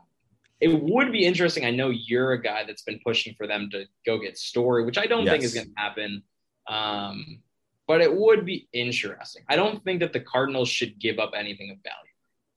[0.60, 1.66] it would be interesting.
[1.66, 4.98] I know you're a guy that's been pushing for them to go get Story, which
[4.98, 6.24] I don't think is going to happen.
[6.68, 7.40] Um,
[7.88, 9.44] but it would be interesting.
[9.50, 12.12] I don't think that the Cardinals should give up anything of value.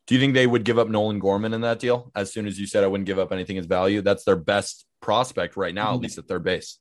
[0.07, 2.11] Do you think they would give up Nolan Gorman in that deal?
[2.16, 4.85] As soon as you said I wouldn't give up anything as value, that's their best
[5.01, 6.79] prospect right now, at least at third base.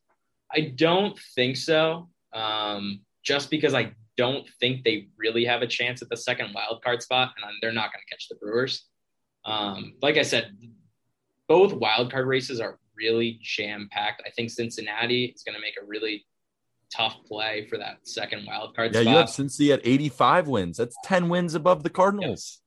[0.52, 2.10] I don't think so.
[2.34, 6.84] Um, just because I don't think they really have a chance at the second wild
[6.84, 8.86] card spot, and they're not going to catch the Brewers.
[9.46, 10.58] Um, like I said,
[11.48, 14.24] both wild card races are really jam packed.
[14.26, 16.26] I think Cincinnati is going to make a really
[16.96, 20.78] tough play for that second wild card Yeah, spot, you have Cincy at 85 wins.
[20.78, 22.62] That's 10 wins above the Cardinals.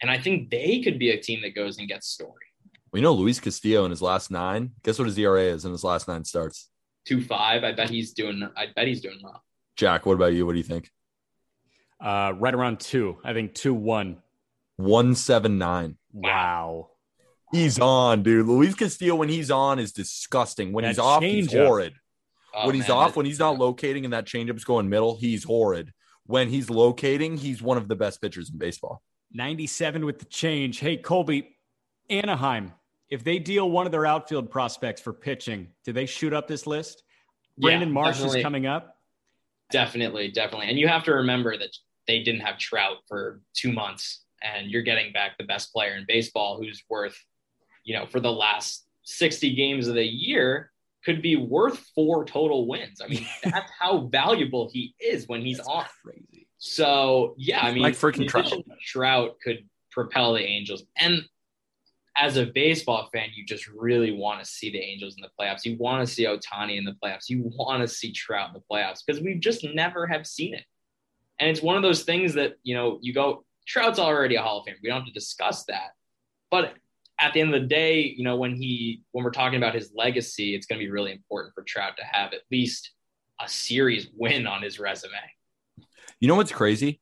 [0.00, 2.32] and I think they could be a team that goes and gets Story
[2.92, 4.72] We know Luis Castillo in his last nine.
[4.84, 6.70] Guess what his ERA is in his last nine starts?
[7.04, 7.64] two five.
[7.64, 8.46] I bet he's doing.
[8.56, 9.42] I bet he's doing well.
[9.76, 10.44] Jack, what about you?
[10.44, 10.90] What do you think?
[12.00, 13.16] Uh, right around two.
[13.24, 14.18] I think two one.
[14.76, 15.96] 179.
[16.12, 16.90] Wow.
[17.52, 18.46] He's on, dude.
[18.46, 20.72] Luis Castillo, when he's on, is disgusting.
[20.72, 21.66] When That he's off, he's changeup.
[21.66, 21.94] horrid.
[22.54, 25.44] Oh, when he's man, off, when he's not locating and that changeup's going middle, he's
[25.44, 25.92] horrid.
[26.24, 29.02] When he's locating, he's one of the best pitchers in baseball.
[29.32, 30.78] 97 with the change.
[30.78, 31.56] Hey, Colby,
[32.10, 32.72] Anaheim,
[33.10, 36.66] if they deal one of their outfield prospects for pitching, do they shoot up this
[36.66, 37.02] list?
[37.56, 38.38] Yeah, Brandon Marsh definitely.
[38.38, 38.96] is coming up.
[39.70, 40.68] Definitely, definitely.
[40.68, 44.82] And you have to remember that they didn't have Trout for two months, and you're
[44.82, 47.18] getting back the best player in baseball who's worth,
[47.84, 50.70] you know, for the last 60 games of the year,
[51.04, 53.00] could be worth four total wins.
[53.02, 55.86] I mean, that's how valuable he is when he's on.
[56.04, 56.48] Crazy.
[56.58, 60.82] So, yeah, I mean, like freaking of Trout could propel the Angels.
[60.96, 61.22] And
[62.16, 65.64] as a baseball fan, you just really want to see the Angels in the playoffs.
[65.64, 67.28] You want to see Ohtani in the playoffs.
[67.28, 70.64] You want to see Trout in the playoffs because we just never have seen it.
[71.38, 74.58] And it's one of those things that, you know, you go, Trout's already a Hall
[74.58, 74.74] of Fame.
[74.82, 75.90] We don't have to discuss that.
[76.50, 76.74] But
[77.20, 79.92] at the end of the day, you know, when he when we're talking about his
[79.94, 82.92] legacy, it's going to be really important for Trout to have at least
[83.40, 85.12] a series win on his resume.
[86.20, 87.00] You know what's crazy?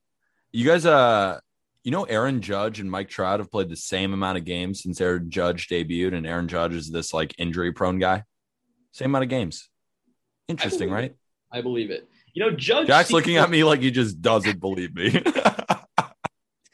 [0.52, 1.40] You guys, uh,
[1.84, 5.00] you know, Aaron Judge and Mike Trout have played the same amount of games since
[5.00, 8.24] Aaron Judge debuted, and Aaron Judge is this like injury prone guy.
[8.92, 9.68] Same amount of games.
[10.48, 11.14] Interesting, believe right?
[11.52, 12.08] I believe it.
[12.32, 12.86] You know, Judge.
[12.86, 15.22] Jack's seems looking at me like he just doesn't believe me.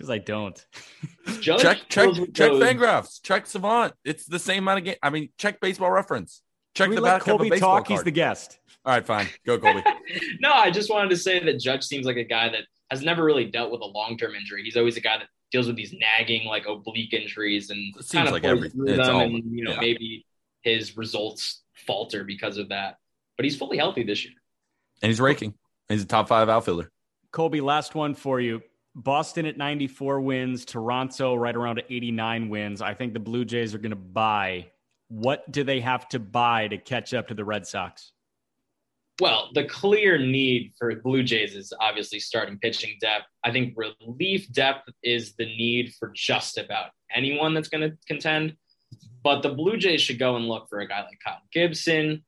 [0.03, 0.67] It's because I don't.
[1.41, 3.93] Judge check, check, check those- Fangraphs, check Savant.
[4.05, 4.97] It's the same amount of game.
[5.03, 6.43] I mean, check Baseball Reference.
[6.75, 7.88] Check Can the let back of a Colby baseball talk?
[7.88, 8.59] He's the guest.
[8.85, 9.29] All right, fine.
[9.47, 9.83] Go, Colby.
[10.41, 13.23] no, I just wanted to say that Judge seems like a guy that has never
[13.25, 14.62] really dealt with a long term injury.
[14.65, 18.12] He's always a guy that deals with these nagging, like oblique injuries, and It seems
[18.12, 19.15] kind of like every- through it's them.
[19.15, 19.81] all- and you know, yeah.
[19.81, 20.27] maybe
[20.62, 22.97] his results falter because of that.
[23.37, 24.35] But he's fully healthy this year.
[25.03, 25.55] and he's raking.
[25.88, 26.91] He's a top five outfielder.
[27.33, 28.62] Colby, last one for you.
[28.94, 32.83] Boston at 94 wins, Toronto right around 89 wins.
[32.83, 34.70] I think the Blue Jays are going to buy.
[35.09, 38.12] What do they have to buy to catch up to the Red Sox?
[39.20, 43.26] Well, the clear need for Blue Jays is obviously starting pitching depth.
[43.44, 48.57] I think relief depth is the need for just about anyone that's going to contend.
[49.22, 52.24] But the Blue Jays should go and look for a guy like Kyle Gibson.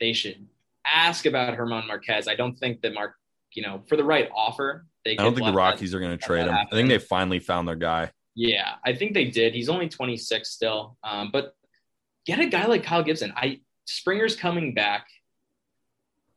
[0.00, 0.46] They should
[0.86, 2.28] ask about Herman Marquez.
[2.28, 3.14] I don't think that Mark,
[3.54, 5.18] you know, for the right offer, they.
[5.18, 6.54] I don't think the that- Rockies are going to trade him.
[6.54, 8.10] I think they finally found their guy.
[8.34, 9.54] Yeah, I think they did.
[9.54, 10.96] He's only 26 still.
[11.02, 11.54] Um, but
[12.24, 13.32] get a guy like Kyle Gibson.
[13.36, 15.06] I Springer's coming back.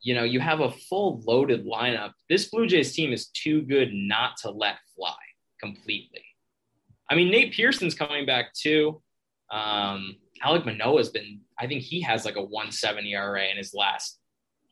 [0.00, 2.12] You know, you have a full loaded lineup.
[2.28, 5.14] This Blue Jays team is too good not to let fly
[5.60, 6.24] completely.
[7.08, 9.00] I mean, Nate Pearson's coming back too.
[9.50, 14.18] Um, Alek Manoah's been, I think he has like a 170 ERA in his last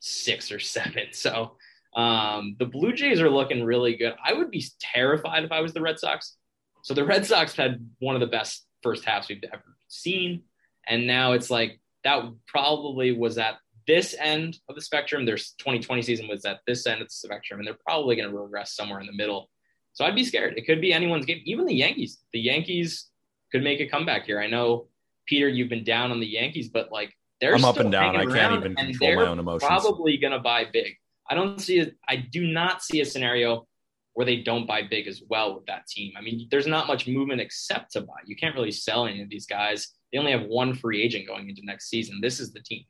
[0.01, 1.09] six or seven.
[1.13, 1.57] So
[1.95, 4.15] um, the Blue Jays are looking really good.
[4.25, 6.37] I would be terrified if I was the Red Sox.
[6.83, 10.43] So the Red Sox had one of the best first halves we've ever seen.
[10.87, 15.25] And now it's like that probably was at this end of the spectrum.
[15.25, 18.37] Their 2020 season was at this end of the spectrum, and they're probably going to
[18.37, 19.51] regress somewhere in the middle.
[19.93, 20.57] So I'd be scared.
[20.57, 22.19] It could be anyone's game, even the Yankees.
[22.33, 23.09] The Yankees
[23.51, 24.41] could make a comeback here.
[24.41, 24.87] I know,
[25.27, 28.17] Peter, you've been down on the Yankees, but like they're I'm up and down.
[28.17, 29.67] I can't even control my own emotions.
[29.67, 30.95] Probably going to buy big.
[31.31, 31.97] I don't see it.
[32.09, 33.67] I do not see a scenario
[34.15, 36.13] where they don't buy big as well with that team.
[36.17, 38.17] I mean, there's not much movement except to buy.
[38.27, 39.89] You can't really sell any of these guys.
[40.13, 42.19] They only have one free agent going into next season.
[42.21, 42.85] This is the team.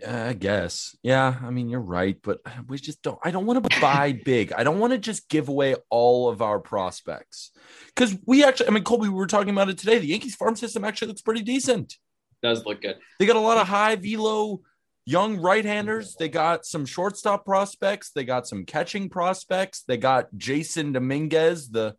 [0.00, 0.96] Yeah, I guess.
[1.02, 3.18] Yeah, I mean you're right, but we just don't.
[3.22, 4.52] I don't want to buy big.
[4.52, 7.52] I don't want to just give away all of our prospects
[7.94, 8.68] because we actually.
[8.68, 9.98] I mean, Colby, we were talking about it today.
[9.98, 11.96] The Yankees farm system actually looks pretty decent.
[12.42, 12.96] Does look good.
[13.18, 14.60] They got a lot of high velo
[15.06, 16.16] young right-handers.
[16.16, 18.10] They got some shortstop prospects.
[18.10, 19.82] They got some catching prospects.
[19.86, 21.96] They got Jasson Dominguez, the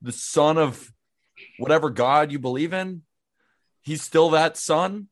[0.00, 0.92] the son of
[1.58, 3.02] whatever god you believe in.
[3.82, 5.08] He's still that son.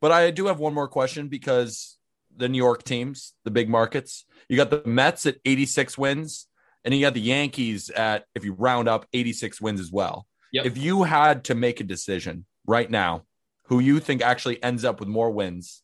[0.00, 1.98] But I do have one more question because
[2.36, 6.46] the New York teams, the big markets, you got the Mets at 86 wins,
[6.84, 10.26] and you got the Yankees at, if you round up, 86 wins as well.
[10.52, 10.66] Yep.
[10.66, 13.22] If you had to make a decision right now,
[13.68, 15.82] who you think actually ends up with more wins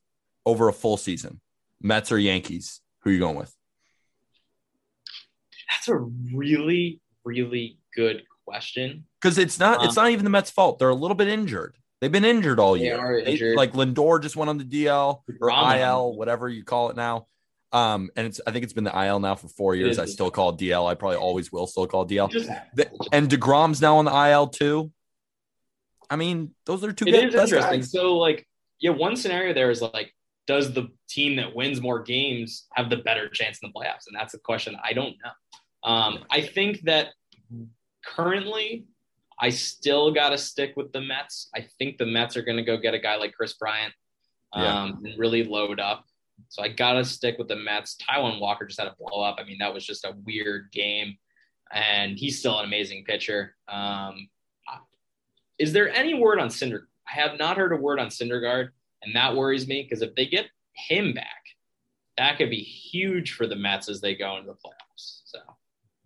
[0.51, 1.41] over a full season,
[1.81, 3.55] Mets or Yankees, who are you going with?
[5.71, 9.05] That's a really, really good question.
[9.21, 10.79] Because it's not, it's Um, not even the Mets' fault.
[10.79, 11.77] They're a little bit injured.
[12.01, 13.23] They've been injured all They year.
[13.25, 13.57] They- injured.
[13.57, 15.77] like Lindor just went on the DL or Drama.
[15.79, 17.27] IL, whatever you call it now.
[17.73, 19.99] Um, and it's I think it's been the IL now for four years.
[20.01, 20.87] I still call it DL.
[20.91, 22.29] I probably always will still call DL.
[22.29, 24.91] Just, The- and Degrom's now on the IL too.
[26.09, 27.61] I mean, those are two it good is interesting.
[27.81, 27.93] guys.
[27.93, 28.45] So, like,
[28.81, 30.13] yeah, one scenario there is like,
[30.51, 34.09] does the team that wins more games have the better chance in the playoffs?
[34.09, 35.89] And that's a question I don't know.
[35.89, 37.11] Um, I think that
[38.05, 38.85] currently,
[39.39, 41.51] I still got to stick with the Mets.
[41.55, 43.95] I think the Mets are going to go get a guy like Kris Bryant
[44.53, 44.87] um, Yeah.
[45.13, 46.05] and really load up.
[46.49, 47.97] So I got to stick with the Mets.
[48.03, 49.37] Taijuan Walker just had a blow up.
[49.39, 51.17] I mean, that was just a weird game,
[51.73, 53.55] and he's still an amazing pitcher.
[53.69, 54.29] Um,
[55.61, 56.89] is there any word on Cinder?
[57.09, 58.71] I have not heard a word on Syndergaard,
[59.03, 61.27] and that worries me because if they get him back,
[62.17, 65.23] that could be huge for the Mets as they go into the playoffs.
[65.25, 65.39] So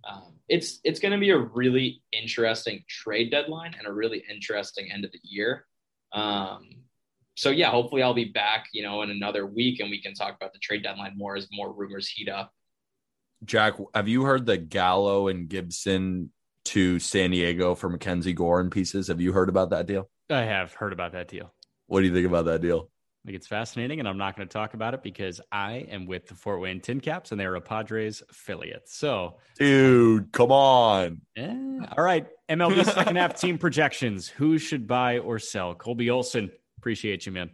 [0.09, 4.91] um, it's it's going to be a really interesting trade deadline and a really interesting
[4.93, 5.67] end of the year.
[6.13, 6.69] Um,
[7.37, 10.37] so yeah, hopefully I'll be back, you know, in another week, and we can talk
[10.37, 12.53] about the trade deadline more as more rumors heat up.
[13.45, 16.31] Jack, have you heard the Gallo and Gibson
[16.67, 19.09] to San Diego for Mackenzie Gore and pieces?
[19.09, 20.09] Have you heard about that deal?
[20.31, 21.53] I have heard about that deal.
[21.87, 22.90] What do you think about that deal?
[23.25, 26.05] I think it's fascinating, and I'm not going to talk about it because I am
[26.05, 28.87] with the Fort Wayne Tin Caps, and they're a Padres affiliate.
[28.87, 31.23] So, Dude, come on.
[31.37, 31.55] eh,
[31.97, 35.75] all right, MLB second half team projections: Who should buy or sell?
[35.75, 37.51] Colby Olson, appreciate you, man.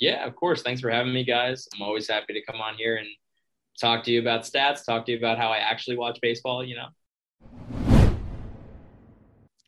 [0.00, 0.62] Yeah, of course.
[0.62, 1.68] Thanks for having me, guys.
[1.74, 3.06] I'm always happy to come on here and
[3.80, 6.74] talk to you about stats, talk to you about how I actually watch baseball, you
[6.76, 7.85] know.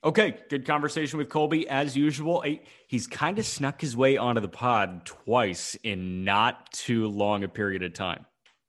[0.04, 2.44] Okay, good conversation with Colby as usual.
[2.87, 7.48] He's kind of snuck his way onto the pod twice in not too long a
[7.48, 8.24] period of time.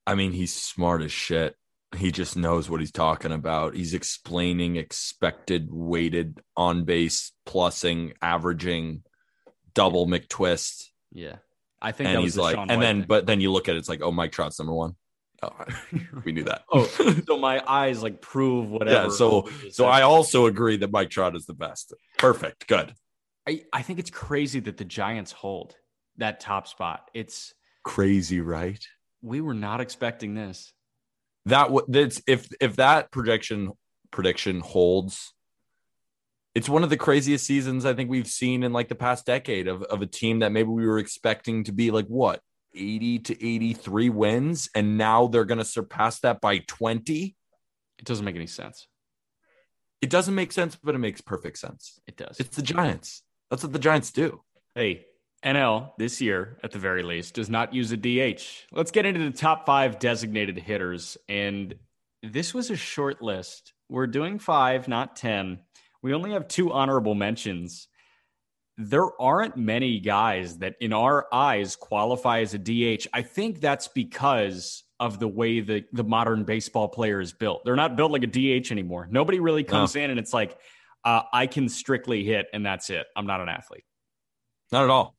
[0.08, 1.56] I mean, he's smart as shit.
[1.96, 3.76] He just knows what he's talking about.
[3.76, 9.04] He's explaining expected weighted on base plussing, averaging,
[9.76, 10.86] double McTwist.
[11.12, 11.36] Yeah,
[11.80, 13.78] I think And that was he's like, and then, but then you look at it,
[13.80, 14.96] it's like, oh, Mike Trout's number one.
[15.42, 15.52] Oh,
[16.26, 16.64] we knew that.
[16.72, 16.86] oh,
[17.26, 19.08] so my eyes like prove whatever.
[19.08, 19.10] yeah.
[19.10, 19.86] So, so.
[19.86, 21.94] I also agree that Mike Trout is the best.
[22.18, 22.68] Perfect.
[22.68, 22.94] Good.
[23.48, 25.76] I, I think it's crazy that the Giants hold
[26.18, 27.10] that top spot.
[27.14, 28.84] It's Crazy, right?
[29.22, 30.72] we were not expecting this.
[31.46, 33.72] that that's if if that projection
[34.12, 35.34] prediction holds
[36.56, 39.68] it's one of the craziest seasons i think we've seen in like the past decade
[39.68, 42.42] of, of a team that maybe we were expecting to be like what
[42.76, 47.36] 80 to 83 wins and now they're going to surpass that by 20
[47.98, 48.88] It doesn't make any sense.
[50.02, 52.40] it doesn't make sense but it makes perfect sense It does.
[52.40, 54.42] it's the giants That's what the Giants do.
[54.76, 55.06] Hey,
[55.44, 58.44] NL this year, at the very least, does not use a DH.
[58.72, 61.18] Let's get into the top five designated hitters.
[61.28, 61.74] And
[62.22, 63.74] this was a short list.
[63.90, 65.60] We're doing five, not 10.
[66.04, 67.88] We only have two honorable mentions.
[68.82, 73.08] There aren't many guys that, in our eyes, qualify as a DH.
[73.14, 77.64] I think that's because of the way the, the modern baseball player is built.
[77.66, 79.08] They're not built like a DH anymore.
[79.10, 80.58] Nobody really comes in and it's like,
[81.06, 83.06] uh, I can strictly hit and that's it.
[83.16, 83.84] I'm not an athlete.
[84.72, 85.16] Not at all.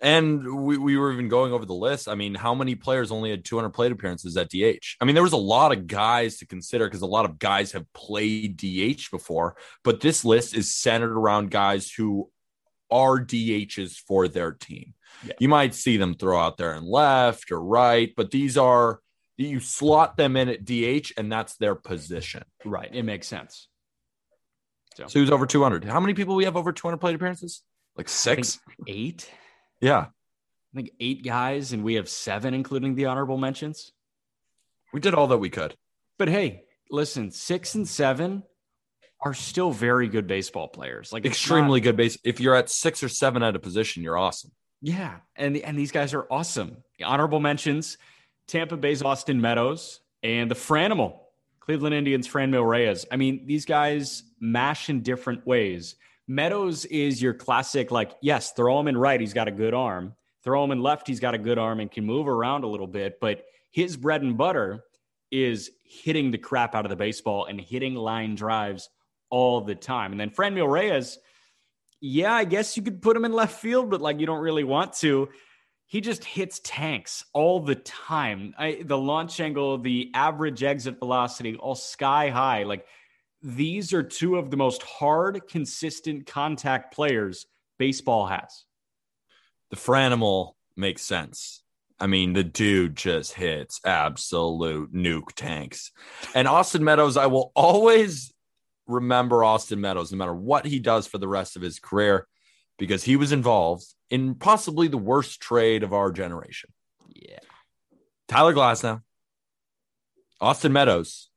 [0.00, 2.08] And we, we were even going over the list.
[2.08, 4.96] I mean, how many players only had 200 plate appearances at DH?
[5.00, 7.72] I mean, there was a lot of guys to consider because a lot of guys
[7.72, 12.28] have played DH before, but this list is centered around guys who
[12.92, 14.94] are DHs for their team.
[15.26, 15.34] Yeah.
[15.40, 19.00] You might see them throw out there and left or right, but these are
[19.36, 22.44] you slot them in at DH and that's their position.
[22.64, 22.90] Right.
[22.92, 23.68] It makes sense.
[24.94, 25.84] So who's over 200?
[25.84, 27.62] How many people we have over 200 plate appearances?
[27.96, 28.60] Like six?
[28.86, 29.28] eight.
[29.80, 30.06] Yeah.
[30.72, 33.92] I think eight guys, and we have seven, including the honorable mentions.
[34.92, 35.74] We did all that we could.
[36.18, 38.42] But hey, listen, six and seven
[39.22, 41.12] are still very good baseball players.
[41.12, 42.18] Like Extremely not- good base.
[42.24, 44.50] If you're at six or seven at a position, you're awesome.
[44.80, 46.78] Yeah, and and these guys are awesome.
[47.04, 47.98] Honorable mentions:
[48.48, 51.18] Tampa Bay's Austin Meadows and the Franimal,
[51.60, 53.06] Cleveland Indians Franmil Reyes.
[53.10, 55.94] I mean, these guys mash in different ways.
[56.28, 60.14] Meadows is your classic, like, yes, throw him in right, he's got a good arm.
[60.44, 62.86] Throw him in left, he's got a good arm and can move around a little
[62.86, 63.18] bit.
[63.20, 64.84] But his bread and butter
[65.30, 68.88] is hitting the crap out of the baseball and hitting line drives
[69.32, 70.12] all the time.
[70.12, 71.18] And then Franmil Reyes,
[72.00, 74.62] yeah, I guess you could put him in left field, but like you don't really
[74.62, 75.30] want to.
[75.86, 78.54] He just hits tanks all the time.
[78.58, 82.64] I, the launch angle, the average exit velocity, all sky high.
[82.64, 82.86] Like
[83.42, 87.46] these are two of the most hard, consistent contact players
[87.78, 88.64] baseball has.
[89.70, 91.62] The Franimal makes sense.
[91.98, 95.90] I mean, the dude just hits absolute nuke tanks.
[96.34, 98.32] And Austin Meadows, I will always
[98.86, 102.26] remember Austin Meadows, no matter what he does for the rest of his career,
[102.78, 106.70] because he was involved in possibly the worst trade of our generation.
[107.08, 107.38] Yeah.
[108.28, 109.02] Tyler Glasnow,
[110.40, 111.30] Austin Meadows,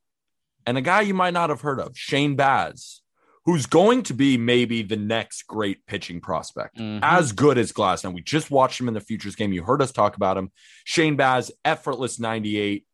[0.65, 3.01] and a guy you might not have heard of, Shane Baz,
[3.45, 6.99] who's going to be maybe the next great pitching prospect, Mhm.
[7.03, 8.11] as good as Glasnow.
[8.13, 9.53] We just watched him in the futures game.
[9.53, 10.51] You heard us talk about him.
[10.83, 12.87] Shane Baz, effortless 98.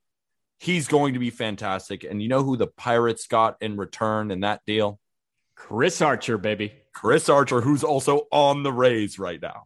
[0.62, 2.04] He's going to be fantastic.
[2.04, 5.00] And you know who the Pirates got in return in that deal?
[5.56, 6.72] Chris Archer, baby.
[6.94, 9.64] Chris Archer, who's also on the Rays right now.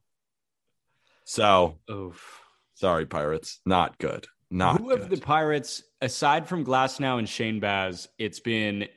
[1.26, 2.40] So Oof.
[2.76, 3.60] sorry, Pirates.
[3.66, 4.28] Not good.
[4.50, 5.02] Not Who good.
[5.02, 8.88] of the Pirates, aside from Glasnow and Shane Baz, it's been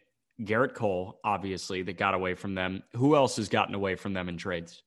[0.41, 2.85] Gerrit Cole, obviously, that got away from them.
[2.95, 4.85] Who else has gotten away from them in trades?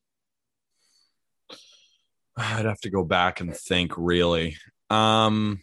[2.38, 4.56] I'd have to go back and think really.
[4.88, 5.60] Um,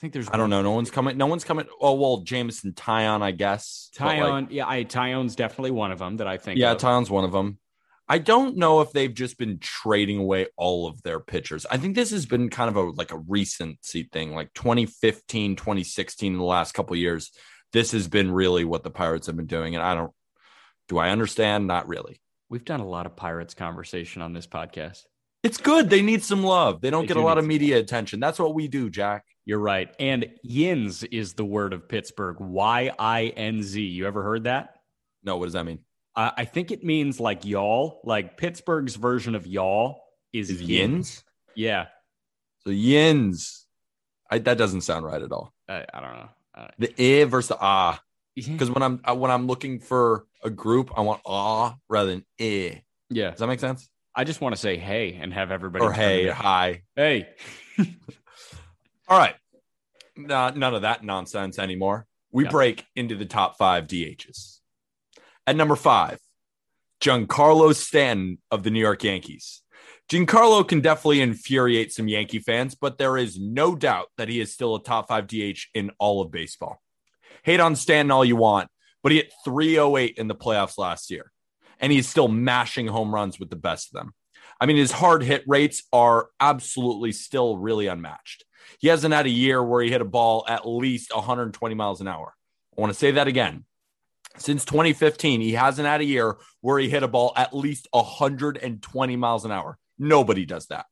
[0.00, 0.62] think there's I don't know.
[0.62, 1.16] No one's coming.
[1.16, 1.66] No one's coming.
[1.80, 3.90] Oh well, Jameson Taillon, I guess.
[3.98, 6.58] But, like, Taillon, yeah, I Taillon's definitely one of them that I think.
[6.58, 6.78] yeah, of.
[6.78, 7.58] Taillon's one of them.
[8.08, 11.64] I don't know if they've just been trading away all of their pitchers.
[11.70, 16.32] I think this has been kind of a like a recency thing, like 2015, 2016,
[16.32, 17.30] in the last couple of years.
[17.72, 20.12] This has been really what the Pirates have been doing, and I don't.
[20.88, 21.68] Do I understand?
[21.68, 22.20] Not really.
[22.48, 25.04] We've done a lot of Pirates conversation on this podcast.
[25.42, 25.88] It's good.
[25.88, 26.80] They need some love.
[26.80, 28.20] They don't They get do a lot of media attention.
[28.20, 29.24] That's what we do, Jack.
[29.46, 29.94] You're right.
[29.98, 32.36] And Yinz is the word of Pittsburgh.
[32.40, 33.80] Y I N Z.
[33.82, 34.76] You ever heard that?
[35.24, 35.80] No, what does that mean?
[36.14, 38.00] Uh, I think it means like y'all.
[38.04, 40.92] Like Pittsburgh's version of y'all is, Is yin.
[40.92, 41.24] yins?
[41.54, 41.86] Yeah.
[42.60, 43.66] So yins.
[44.30, 45.52] I, that doesn't sound right at all.
[45.68, 46.28] I, I don't know.
[46.78, 48.00] The eh versus the ah.
[48.36, 52.24] Because when I'm uh, when I'm looking for a group, I want ah rather than
[52.38, 52.76] eh.
[53.10, 53.30] yeah.
[53.30, 53.89] Does that make sense?
[54.14, 55.84] I just want to say hey and have everybody.
[55.84, 56.82] Or hey, to- hi.
[56.96, 57.28] Hey.
[59.08, 59.34] All right.
[60.16, 62.06] No, none of that nonsense anymore.
[62.32, 64.58] We break into the top five DHs.
[65.46, 66.18] At number five,
[67.00, 69.62] Giancarlo Stanton of the New York Yankees.
[70.10, 74.52] Giancarlo can definitely infuriate some Yankee fans, but there is no doubt that he is
[74.52, 76.80] still a top five DH in all of baseball.
[77.44, 78.68] Hate on Stanton all you want,
[79.02, 81.30] but he hit 308 in the playoffs last year,
[81.80, 84.14] and he's still mashing home runs with the best of them.
[84.60, 88.44] I mean, his hard hit rates are absolutely still really unmatched.
[88.78, 92.08] He hasn't had a year where he hit a ball at least 120 miles an
[92.08, 92.34] hour.
[92.76, 93.64] I want to say that again.
[94.36, 99.16] Since 2015, he hasn't had a year where he hit a ball at least 120
[99.16, 99.78] miles an hour.
[99.98, 100.86] Nobody does that.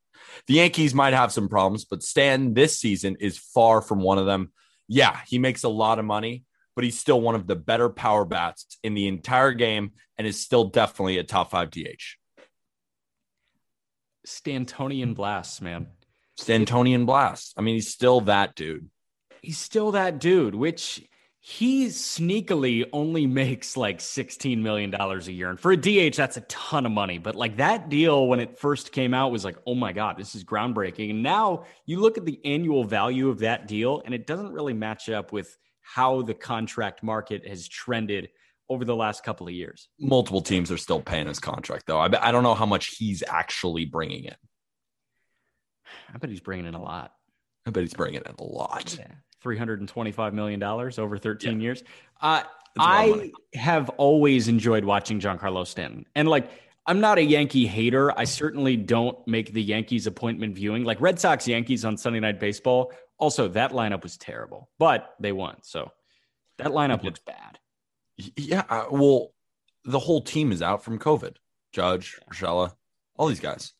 [0.46, 4.26] The Yankees might have some problems, but Stan this season is far from one of
[4.26, 4.52] them.
[4.88, 6.44] Yeah, he makes a lot of money,
[6.78, 10.40] but he's still one of the better power bats in the entire game and is
[10.40, 12.14] still definitely a top five DH.
[14.24, 15.88] Stantonian blasts, man.
[16.38, 17.54] Stantonian Blast.
[17.56, 18.88] I mean, he's still that dude.
[19.42, 21.04] He's still that dude, which
[21.40, 25.50] he sneakily only makes like $16 million a year.
[25.50, 27.18] And for a DH, that's a ton of money.
[27.18, 30.36] But like that deal when it first came out was like, oh my God, this
[30.36, 31.10] is groundbreaking.
[31.10, 34.74] And now you look at the annual value of that deal, and it doesn't really
[34.74, 35.58] match up with
[35.94, 38.28] how the contract market has trended
[38.68, 39.88] over the last couple of years.
[39.98, 41.98] Multiple teams are still paying his contract, though.
[41.98, 44.34] I, I don't know how much he's actually bringing in.
[46.14, 47.12] I bet he's bringing in a lot.
[47.66, 48.96] I bet he's bringing in a lot.
[48.98, 49.06] Yeah.
[49.42, 51.62] $325 million over 13 yeah.
[51.62, 51.82] years.
[52.20, 53.20] Uh, That's a lot of
[53.54, 56.04] I have always enjoyed watching Giancarlo Stanton.
[56.14, 56.50] And like,
[56.86, 58.18] I'm not a Yankee hater.
[58.18, 60.84] I certainly don't make the Yankees appointment viewing.
[60.84, 62.92] Like Red Sox Yankees on Sunday Night Baseball.
[63.18, 65.56] Also, that lineup was terrible, but they won.
[65.62, 65.90] So
[66.58, 67.58] that lineup looks bad.
[68.36, 68.64] Yeah.
[68.68, 69.32] uh, Well,
[69.84, 71.36] the whole team is out from COVID.
[71.72, 72.72] Judge, Rochella,
[73.16, 73.72] all these guys.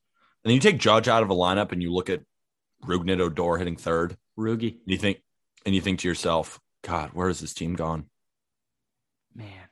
[0.45, 2.23] And then you take Judge out of a lineup and you look at
[2.85, 4.17] Rougned Odor hitting third.
[4.39, 5.23] Rugi, And you think,
[5.67, 8.07] and you think to yourself, God, where has this team gone?
[9.35, 9.69] man,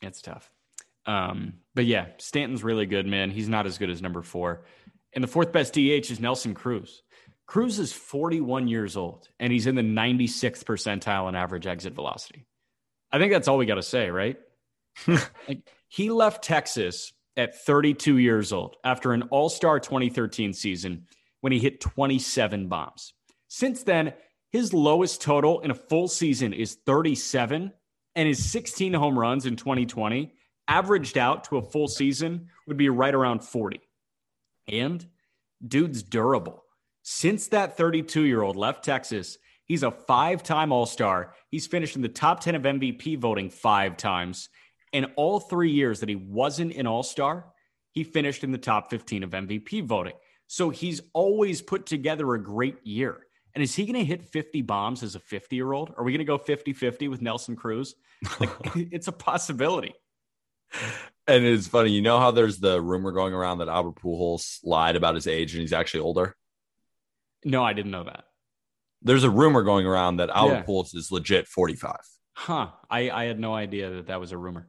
[0.00, 0.50] it's tough.
[1.06, 3.30] Um, but yeah, Stanton's really good, man.
[3.30, 4.64] He's not as good as number four.
[5.12, 7.02] And the fourth best DH is Nelson Cruz.
[7.52, 12.46] Cruz is 41 years old and he's in the 96th percentile in average exit velocity.
[13.12, 14.38] I think that's all we got to say, right?
[15.06, 21.06] like, he left Texas at 32 years old after an All Star 2013 season
[21.42, 23.12] when he hit 27 bombs.
[23.48, 24.14] Since then,
[24.48, 27.70] his lowest total in a full season is 37,
[28.14, 30.32] and his 16 home runs in 2020
[30.68, 33.78] averaged out to a full season would be right around 40.
[34.68, 35.06] And
[35.68, 36.61] dude's durable.
[37.02, 41.34] Since that 32 year old left Texas, he's a five time All Star.
[41.50, 44.48] He's finished in the top 10 of MVP voting five times.
[44.92, 47.46] And all three years that he wasn't an All Star,
[47.92, 50.14] he finished in the top 15 of MVP voting.
[50.46, 53.26] So he's always put together a great year.
[53.54, 55.92] And is he going to hit 50 bombs as a 50 year old?
[55.96, 57.94] Are we going to go 50 50 with Nelson Cruz?
[58.40, 59.94] Like, it's a possibility.
[61.26, 64.96] And it's funny, you know how there's the rumor going around that Albert Pujols lied
[64.96, 66.34] about his age and he's actually older.
[67.44, 68.24] No, I didn't know that.
[69.02, 70.62] There's a rumor going around that Albert Yeah.
[70.62, 71.96] Pujols is legit 45.
[72.34, 72.68] Huh.
[72.88, 74.68] I, I had no idea that that was a rumor.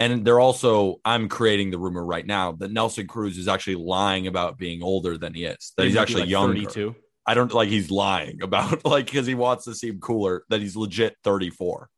[0.00, 4.26] And they're also, I'm creating the rumor right now that Nelson Cruz is actually lying
[4.26, 5.72] about being older than he is.
[5.76, 6.54] That he's actually like younger.
[6.54, 6.94] 32.
[7.26, 10.74] I don't like he's lying about like because he wants to seem cooler that he's
[10.74, 11.90] legit 34.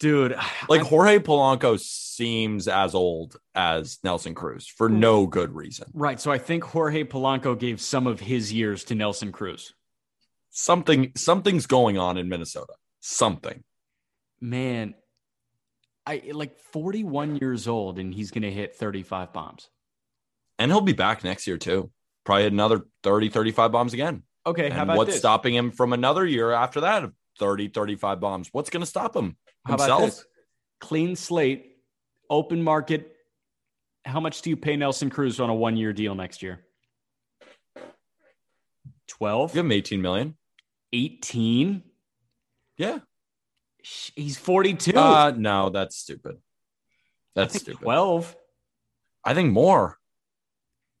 [0.00, 0.32] Dude,
[0.68, 5.90] Like I'm- Jorge Polanco seems as old as Nelson Cruz for no good reason.
[5.94, 6.20] right.
[6.20, 9.74] So I think Jorge Polanco gave some of his years to Nelson Cruz.
[10.50, 12.74] Something something's going on in Minnesota.
[13.00, 13.64] Something.
[14.40, 14.94] Man,
[16.06, 19.68] I like 41 years old and he's going to hit 35 bombs.
[20.58, 21.90] And he'll be back next year too.
[22.24, 24.22] Probably another 30, 35 bombs again.
[24.46, 24.68] Okay.
[24.70, 25.18] how and what's this?
[25.18, 27.04] stopping him from another year after that
[27.38, 28.48] 30, 35 bombs?
[28.52, 29.36] What's going to stop him?
[29.64, 30.24] How about this?
[30.80, 31.76] Clean slate,
[32.28, 33.10] open market.
[34.04, 36.64] How much do you pay Nelson Cruz on a one year deal next year?
[39.08, 40.36] 12, Give him 18 million.
[40.92, 41.82] 18.
[42.76, 42.98] Yeah.
[44.14, 44.96] He's 42.
[44.96, 46.36] Uh, no, that's stupid.
[46.36, 47.82] I That's think stupid.
[47.82, 48.36] 12.
[49.24, 49.98] I think more.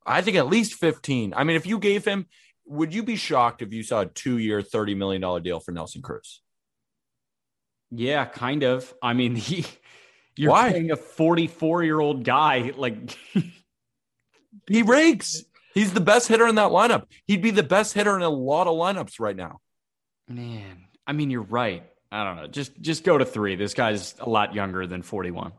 [0.06, 1.32] I think at least 15.
[1.34, 2.26] I mean, if you gave him,
[2.66, 6.02] would you be shocked if you saw a two year, $30 million deal for Nelson
[6.02, 6.40] Cruz?
[7.90, 8.92] Yeah, kind of.
[9.02, 9.64] I mean, he
[10.36, 10.72] you're Why?
[10.72, 13.16] paying a 44 year old guy like
[14.68, 15.44] He rakes.
[15.74, 17.06] He's the best hitter in that lineup.
[17.26, 19.60] He'd be the best hitter in a lot of lineups right now.
[20.28, 20.84] man.
[21.06, 21.82] I mean, you're right.
[22.10, 22.46] I don't know.
[22.46, 23.56] Just just go to three.
[23.56, 25.52] This guy's a lot younger than 41.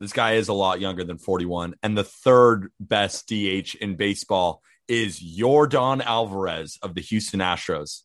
[0.00, 1.74] This guy is a lot younger than 41.
[1.82, 8.02] And the third best DH in baseball is Yordan Alvarez of the Houston Astros.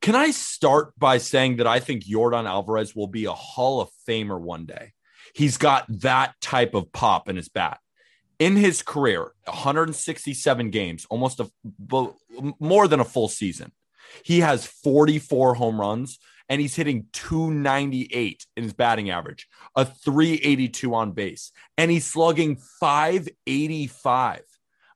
[0.00, 3.88] Can I start by saying that I think Yordan Alvarez will be a Hall of
[4.08, 4.92] Famer one day?
[5.34, 7.78] He's got that type of pop in his bat.
[8.38, 11.48] In his career, 167 games, almost a
[12.58, 13.70] more than a full season.
[14.24, 16.18] He has 44 home runs
[16.48, 22.56] and he's hitting 298 in his batting average, a 382 on base, and he's slugging
[22.80, 24.42] 585.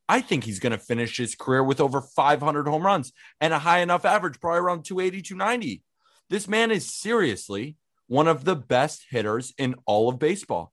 [0.08, 3.58] I think he's going to finish his career with over 500 home runs and a
[3.58, 5.82] high enough average, probably around 280, 290.
[6.30, 7.76] This man is seriously
[8.06, 10.72] one of the best hitters in all of baseball.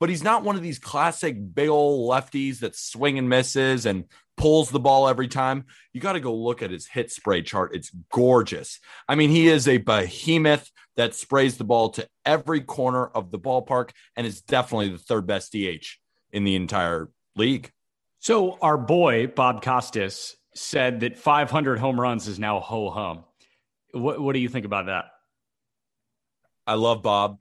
[0.00, 4.04] but he's not one of these classic big old lefties that swing and misses and
[4.36, 5.64] pulls the ball every time.
[5.92, 7.74] You got to go look at his hit spray chart.
[7.74, 8.80] It's gorgeous.
[9.08, 13.38] I mean, he is a behemoth that sprays the ball to every corner of the
[13.38, 15.86] ballpark and is definitely the third best DH
[16.32, 17.70] in the entire league.
[18.24, 23.24] So our boy Bob Costas said that 500 home runs is now ho hum.
[23.92, 25.04] What, what do you think about that?
[26.66, 27.38] I love Bob.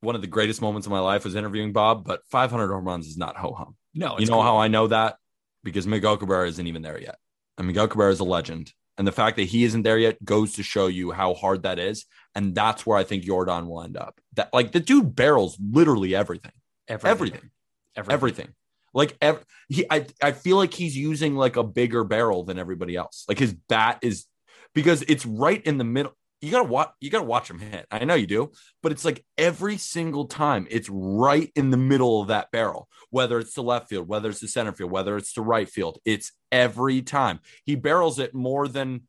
[0.00, 3.06] One of the greatest moments of my life was interviewing Bob, but 500 home runs
[3.06, 3.76] is not ho hum.
[3.94, 5.18] No, You know how I know that?
[5.62, 7.18] Because Miguel Cabrera isn't even there yet.
[7.56, 8.72] And Miguel Cabrera is a legend.
[8.98, 11.78] And the fact that he isn't there yet goes to show you how hard that
[11.78, 12.06] is.
[12.34, 14.20] And that's where I think Yordan will end up.
[14.32, 16.50] That like the dude barrels literally everything.
[16.88, 17.50] everything,
[17.94, 18.12] Everything.
[18.12, 18.54] Everything.
[18.94, 22.96] Like ev- he I, I feel like he's using like a bigger barrel than everybody
[22.96, 23.24] else.
[23.28, 24.26] Like his bat is
[24.74, 26.12] because it's right in the middle.
[26.40, 27.86] You gotta watch you gotta watch him hit.
[27.90, 32.22] I know you do, but it's like every single time it's right in the middle
[32.22, 35.32] of that barrel, whether it's the left field, whether it's the center field, whether it's
[35.32, 35.98] the right field.
[36.04, 37.40] It's every time.
[37.64, 39.02] He barrels it more than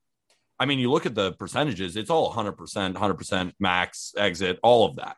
[0.58, 4.96] I mean, you look at the percentages, it's all 100%, 100% max, exit, all of
[4.96, 5.18] that.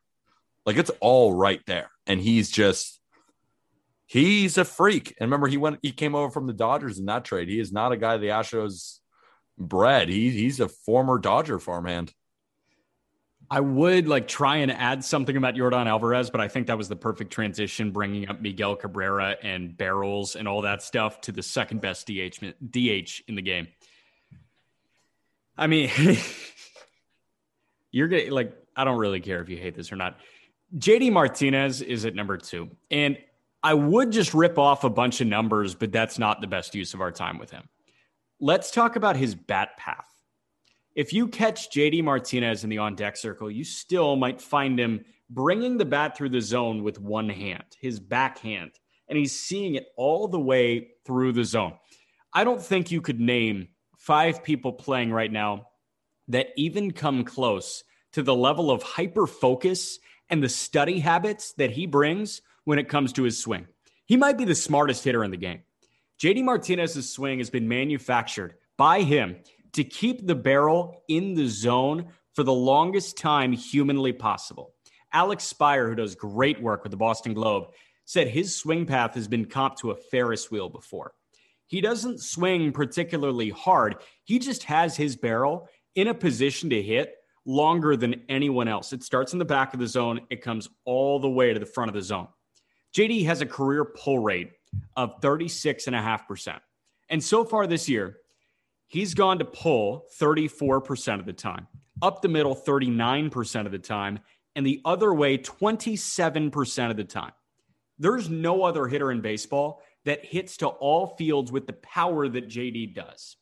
[0.66, 1.92] Like it's all right there.
[2.08, 3.00] And he's just
[4.08, 5.16] he's a freak.
[5.20, 7.50] And remember, he went he came over from the Dodgers in that trade.
[7.50, 9.00] He is not a guy the Astros
[9.60, 10.10] bred.
[10.10, 12.14] He, he's a former Dodger farmhand.
[13.50, 16.90] I would like try and add something about Yordan Alvarez, but I think that was
[16.90, 21.44] the perfect transition, bringing up Miguel Cabrera and barrels and all that stuff to the
[21.44, 23.70] second best DH DH in the game.
[25.58, 25.90] I mean,
[27.92, 30.20] you're getting like I don't really care if you hate this or not.
[30.78, 33.18] JD Martinez is at number two, and
[33.64, 36.94] I would just rip off a bunch of numbers, but that's not the best use
[36.94, 37.68] of our time with him.
[38.40, 40.06] Let's talk about his bat path.
[40.96, 45.06] If you catch JD Martinez in the on deck circle, you still might find him
[45.30, 48.72] bringing the bat through the zone with one hand, his backhand,
[49.08, 51.74] and he's seeing it all the way through the zone.
[52.34, 55.68] I don't think you could name five people playing right now
[56.28, 57.84] that even come close
[58.14, 60.00] to the level of hyper focus
[60.30, 63.66] and the study habits that he brings when it comes to his swing.
[64.08, 65.62] He might be the smartest hitter in the game.
[66.22, 69.38] JD Martinez's swing has been manufactured by him
[69.72, 74.74] to keep the barrel in the zone for the longest time humanly possible.
[75.14, 77.68] Alex Speier, who does great work with the Boston Globe,
[78.04, 81.14] said his swing path has been comped to a Ferris wheel before.
[81.68, 83.96] He doesn't swing particularly hard,
[84.26, 87.16] he just has his barrel in a position to hit
[87.46, 88.92] longer than anyone else.
[88.92, 91.66] It starts in the back of the zone, it comes all the way to the
[91.66, 92.28] front of the zone.
[92.96, 94.52] JD has a career pull rate
[94.96, 96.60] of 36.5%.
[97.10, 98.18] And so far this year,
[98.88, 101.68] he's gone to pull 34% of the time,
[102.02, 104.20] up the middle 39% of the time,
[104.56, 107.32] and the other way 27% of the time.
[108.00, 112.48] There's no other hitter in baseball that hits to all fields with the power that
[112.48, 113.38] JD does.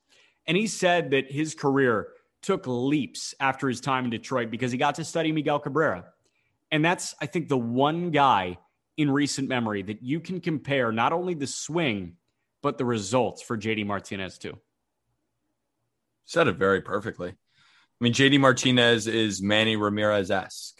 [0.47, 2.09] And he said that his career
[2.41, 6.05] took leaps after his time in Detroit because he got to study Miguel Cabrera.
[6.71, 8.57] And that's, I think, the one guy
[8.97, 12.13] in recent memory that you can compare not only the swing,
[12.63, 14.57] but the results for JD Martinez, too.
[16.25, 17.29] Said it very perfectly.
[17.29, 20.79] I mean, JD Martinez is Manny Ramirez esque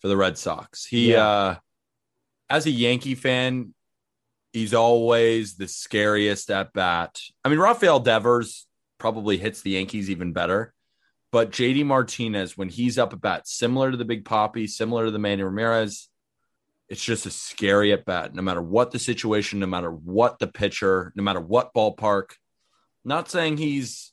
[0.00, 0.84] for the Red Sox.
[0.84, 1.26] He, Yeah.
[1.26, 1.56] uh,
[2.48, 3.74] as a Yankee fan,
[4.52, 7.20] he's always the scariest at bat.
[7.44, 8.66] I mean, Rafael Devers
[8.98, 10.74] probably hits the Yankees even better,
[11.32, 15.10] but JD Martinez, when he's up at bat, similar to the Big Papi, similar to
[15.10, 16.08] the Manny Ramirez,
[16.90, 20.46] it's just a scary at bat, no matter what the situation, no matter what the
[20.48, 22.32] pitcher, no matter what ballpark.
[23.04, 24.12] Not saying he's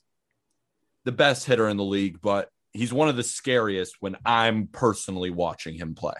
[1.04, 5.30] the best hitter in the league, but he's one of the scariest when I'm personally
[5.30, 6.14] watching him play.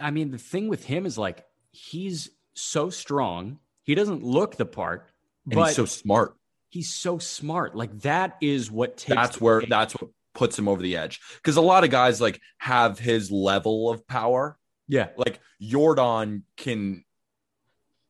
[0.00, 3.58] I mean, the thing with him is like he's so strong.
[3.84, 5.08] He doesn't look the part,
[5.46, 6.34] And but he's so smart.
[6.68, 7.74] he's so smart.
[7.76, 9.14] Like that is what takes.
[9.14, 9.70] That's where cake.
[9.70, 11.20] that's what puts him over the edge.
[11.36, 14.58] Because a lot of guys like have his level of power.
[14.90, 15.08] Yeah.
[15.16, 17.04] Like Yordan can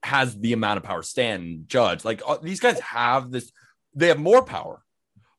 [0.03, 1.03] has the amount of power.
[1.03, 3.53] Stan, Judge, like uh, these guys have this.
[3.95, 4.83] They have more power,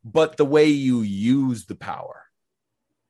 [0.04, 2.26] but the way you use the power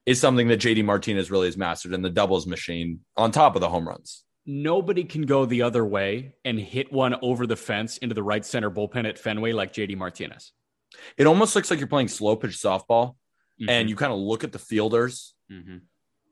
[0.06, 3.62] is something that JD Martinez really has mastered in the doubles machine on top of
[3.62, 4.24] the home runs.
[4.46, 8.44] Nobody can go the other way and hit one over the fence into the right
[8.46, 10.54] center bullpen at Fenway like JD Martinez.
[11.18, 13.16] It almost looks like you're playing slow pitch softball,
[13.62, 13.70] Mm-hmm.
[13.70, 15.82] and you kind of look at the fielders Mhm.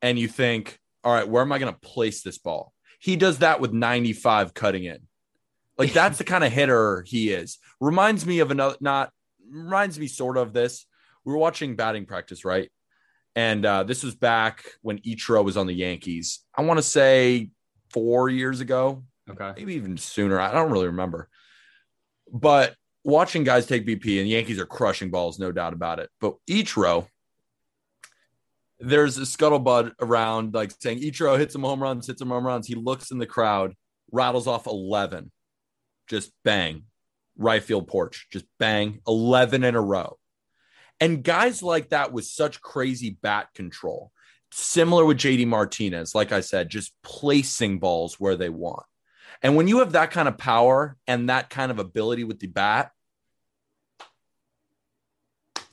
[0.02, 2.74] and you think, all right, where am I going to place this ball?
[3.00, 5.00] He does that with 95 cutting in.
[5.78, 7.58] Like that's the kind of hitter he is.
[7.80, 9.12] Reminds me of another, not
[9.50, 10.86] reminds me sort of this.
[11.24, 12.70] We were watching batting practice, right?
[13.36, 16.40] And uh, this was back when Ichiro was on the Yankees.
[16.56, 17.52] I want to say
[17.94, 19.54] four years ago, Okay.
[19.56, 20.40] maybe even sooner.
[20.40, 21.30] I don't really remember.
[22.32, 26.10] But watching guys take BP and the Yankees are crushing balls, no doubt about it.
[26.20, 27.08] But Ichiro,
[28.80, 32.68] there's a scuttlebutt around like saying Ichiro hits some home runs, hits some home runs.
[32.68, 33.74] He looks in the crowd,
[34.12, 35.32] rattles off 11,
[36.08, 36.84] just bang,
[37.38, 40.18] right field porch, just bang, 11 in a row.
[41.00, 44.12] And guys like that with such crazy bat control,
[44.52, 48.84] similar with JD Martinez, like I said, just placing balls where they want.
[49.42, 52.48] And when you have that kind of power and that kind of ability with the
[52.48, 52.92] bat,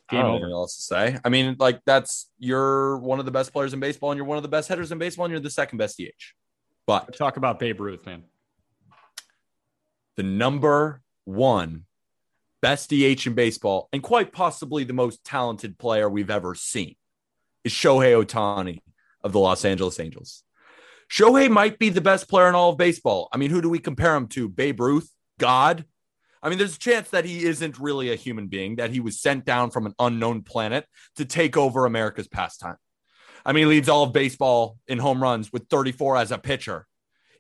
[0.09, 0.51] Game I don't over.
[0.53, 1.19] else to say.
[1.25, 4.37] I mean, like that's you're one of the best players in baseball, and you're one
[4.37, 6.35] of the best hitters in baseball, and you're the second best DH.
[6.87, 8.23] But Talk about Babe Ruth, man.
[10.17, 11.85] the number one
[12.63, 16.95] best DH in baseball, and quite possibly the most talented player we've ever seen,
[17.65, 18.79] is Shohei Ohtani
[19.23, 20.45] of the Los Angeles Angels.
[21.11, 23.29] Shohei might be the best player in all of baseball.
[23.33, 24.49] I mean, who do we compare him to?
[24.49, 25.11] Babe Ruth?
[25.39, 25.85] God?
[26.47, 29.19] I mean, there's a chance that he isn't really a human being, that he was
[29.21, 30.87] sent down from an unknown planet
[31.17, 32.77] to take over America's pastime.
[33.45, 36.87] I mean, he leads all of baseball in home runs with 34 as a pitcher.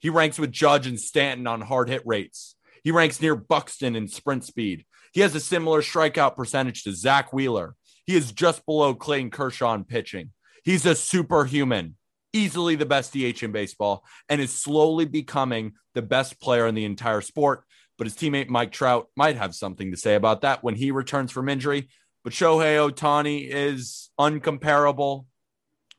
[0.00, 2.56] He ranks with Judge and Stanton on hard hit rates.
[2.82, 4.84] He ranks near Buxton in sprint speed.
[5.12, 7.76] He has a similar strikeout percentage to Zack Wheeler.
[8.06, 10.32] He is just below Clayton Kershaw in pitching.
[10.64, 11.94] He's a superhuman,
[12.32, 16.84] easily the best DH in baseball, and is slowly becoming the best player in the
[16.84, 17.62] entire sport.
[17.98, 21.32] But his teammate Mike Trout might have something to say about that when he returns
[21.32, 21.88] from injury.
[22.24, 25.26] But Shohei Ohtani is uncomparable,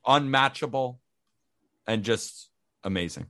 [0.05, 0.99] unmatchable,
[1.87, 2.49] and just
[2.83, 3.27] amazing.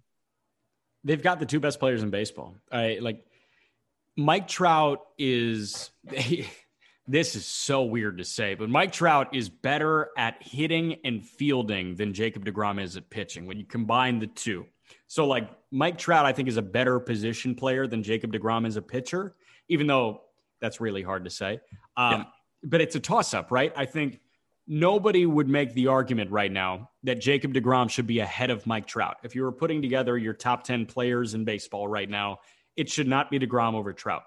[1.03, 2.55] They've got the two best players in baseball.
[2.71, 3.23] I like
[4.17, 5.91] Mike Trout is
[7.07, 11.95] this is so weird to say, but Mike Trout is better at hitting and fielding
[11.95, 14.65] than Jacob DeGrom is at pitching when you combine the two.
[15.07, 18.75] So like Mike Trout I think is a better position player than Jacob DeGrom is
[18.75, 19.35] a pitcher,
[19.69, 20.21] even though
[20.61, 21.59] that's really hard to say.
[21.95, 22.25] Um,
[22.63, 23.71] but it's a toss up, right?
[23.75, 24.19] I think
[24.67, 28.85] nobody would make the argument right now that Jacob DeGrom should be ahead of Mike
[28.85, 29.17] Trout.
[29.23, 32.39] If you were putting together your top 10 players in baseball right now,
[32.75, 34.23] it should not be DeGrom over Trout.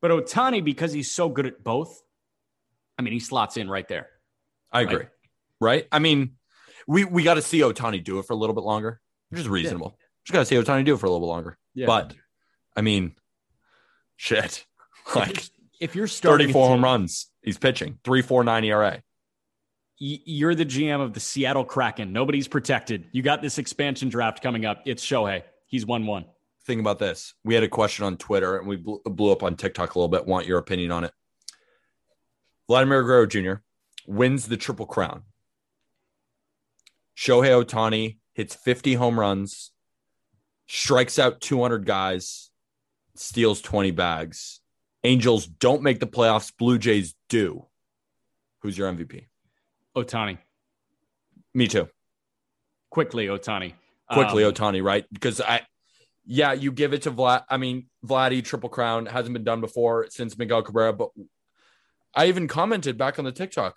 [0.00, 2.02] But Ohtani, because he's so good at both,
[2.98, 4.08] I mean, he slots in right there.
[4.70, 4.96] I agree.
[4.96, 5.08] Right.
[5.60, 5.88] Right?
[5.90, 6.36] I mean,
[6.86, 9.00] we we got to see Ohtani do it for a little bit longer,
[9.34, 9.98] which is reasonable.
[10.24, 11.58] Just got to see Ohtani do it for a little bit longer.
[11.74, 11.86] Yeah.
[11.86, 12.14] But
[12.76, 13.14] I mean,
[14.16, 14.64] shit.
[15.14, 15.44] Like
[15.80, 19.02] If you're starting 34 home runs, he's pitching 3.49 ERA.
[19.98, 22.10] you're the GM of the Seattle Kraken.
[22.10, 23.04] Nobody's protected.
[23.12, 24.80] You got this expansion draft coming up.
[24.86, 25.42] It's Shohei.
[25.66, 26.24] He's 1 1.
[26.64, 27.34] Think about this.
[27.44, 30.08] We had a question on Twitter and we blew, blew up on TikTok a little
[30.08, 30.24] bit.
[30.26, 31.12] Want your opinion on it?
[32.66, 33.54] Vladimir Guerrero Jr.
[34.06, 35.24] wins the Triple Crown.
[37.14, 39.72] Shohei Ohtani hits 50 home runs,
[40.66, 42.50] strikes out 200 guys,
[43.14, 44.60] steals 20 bags.
[45.02, 46.52] Angels don't make the playoffs.
[46.56, 47.66] Blue Jays do.
[48.60, 49.26] Who's your MVP?
[49.96, 50.38] Ohtani.
[51.52, 51.88] Me too.
[52.90, 53.74] Quickly, Ohtani.
[54.10, 55.04] quickly Um, Ohtani, right?
[55.12, 55.62] Because I,
[56.26, 57.44] yeah, you give it to Vlad.
[57.48, 61.10] I mean, Vladdy Triple Crown hasn't been done before since Miguel Cabrera, but
[62.14, 63.76] I even commented back on the TikTok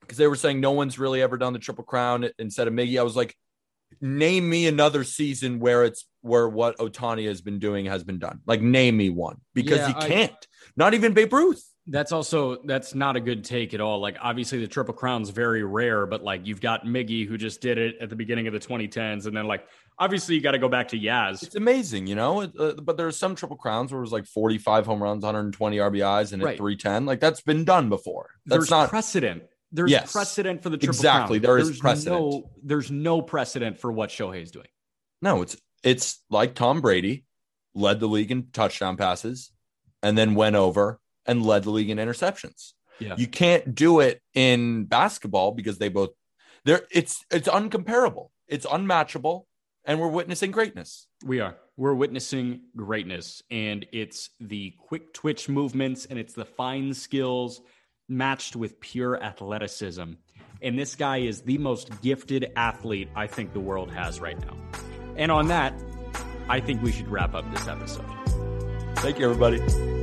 [0.00, 2.98] because they were saying no one's really ever done the Triple Crown instead of Miggy.
[2.98, 3.34] I was like,
[4.00, 8.40] name me another season where it's where what Ohtani has been doing has been done.
[8.46, 10.46] Like, name me one because Yeah, he can't.
[10.76, 11.62] Not even Babe Ruth.
[11.88, 13.98] That's also that's not a good take at all.
[14.00, 17.76] Like obviously the triple crown's very rare, but like you've got Miggy who just did
[17.76, 19.66] it at the beginning of the 2010s, and then like
[19.98, 21.42] obviously you got to go back to Yaz.
[21.42, 22.42] It's amazing, you know.
[22.42, 26.32] Uh, but there's some Triple Crowns where it was like 45 home runs, 120 RBIs,
[26.32, 27.04] and at 310.
[27.04, 28.30] Like that's been done before.
[28.46, 29.42] That's There's not precedent.
[29.72, 30.12] There's Yes.
[30.12, 31.48] precedent for the triple Exactly, crown.
[31.56, 32.20] there is There's precedent.
[32.20, 34.68] No, there's no precedent for what Shohei's doing.
[35.20, 37.24] No, it's it's like Tom Brady
[37.74, 39.50] led the league in touchdown passes
[40.02, 42.72] and then went over and led the league in interceptions.
[42.98, 43.14] Yeah.
[43.16, 46.10] You can't do it in basketball because they both
[46.64, 48.28] they're it's it's uncomparable.
[48.48, 49.46] It's unmatchable
[49.84, 51.06] and we're witnessing greatness.
[51.24, 51.56] We are.
[51.78, 57.62] We're witnessing greatness, and it's the quick twitch movements and it's the fine skills
[58.12, 60.12] matched with pure athleticism.
[60.60, 64.56] And this guy is the most gifted athlete I think the world has right now.
[65.16, 65.74] And on that,
[66.48, 68.06] I think we should wrap up this episode.
[68.96, 70.01] Thank you everybody.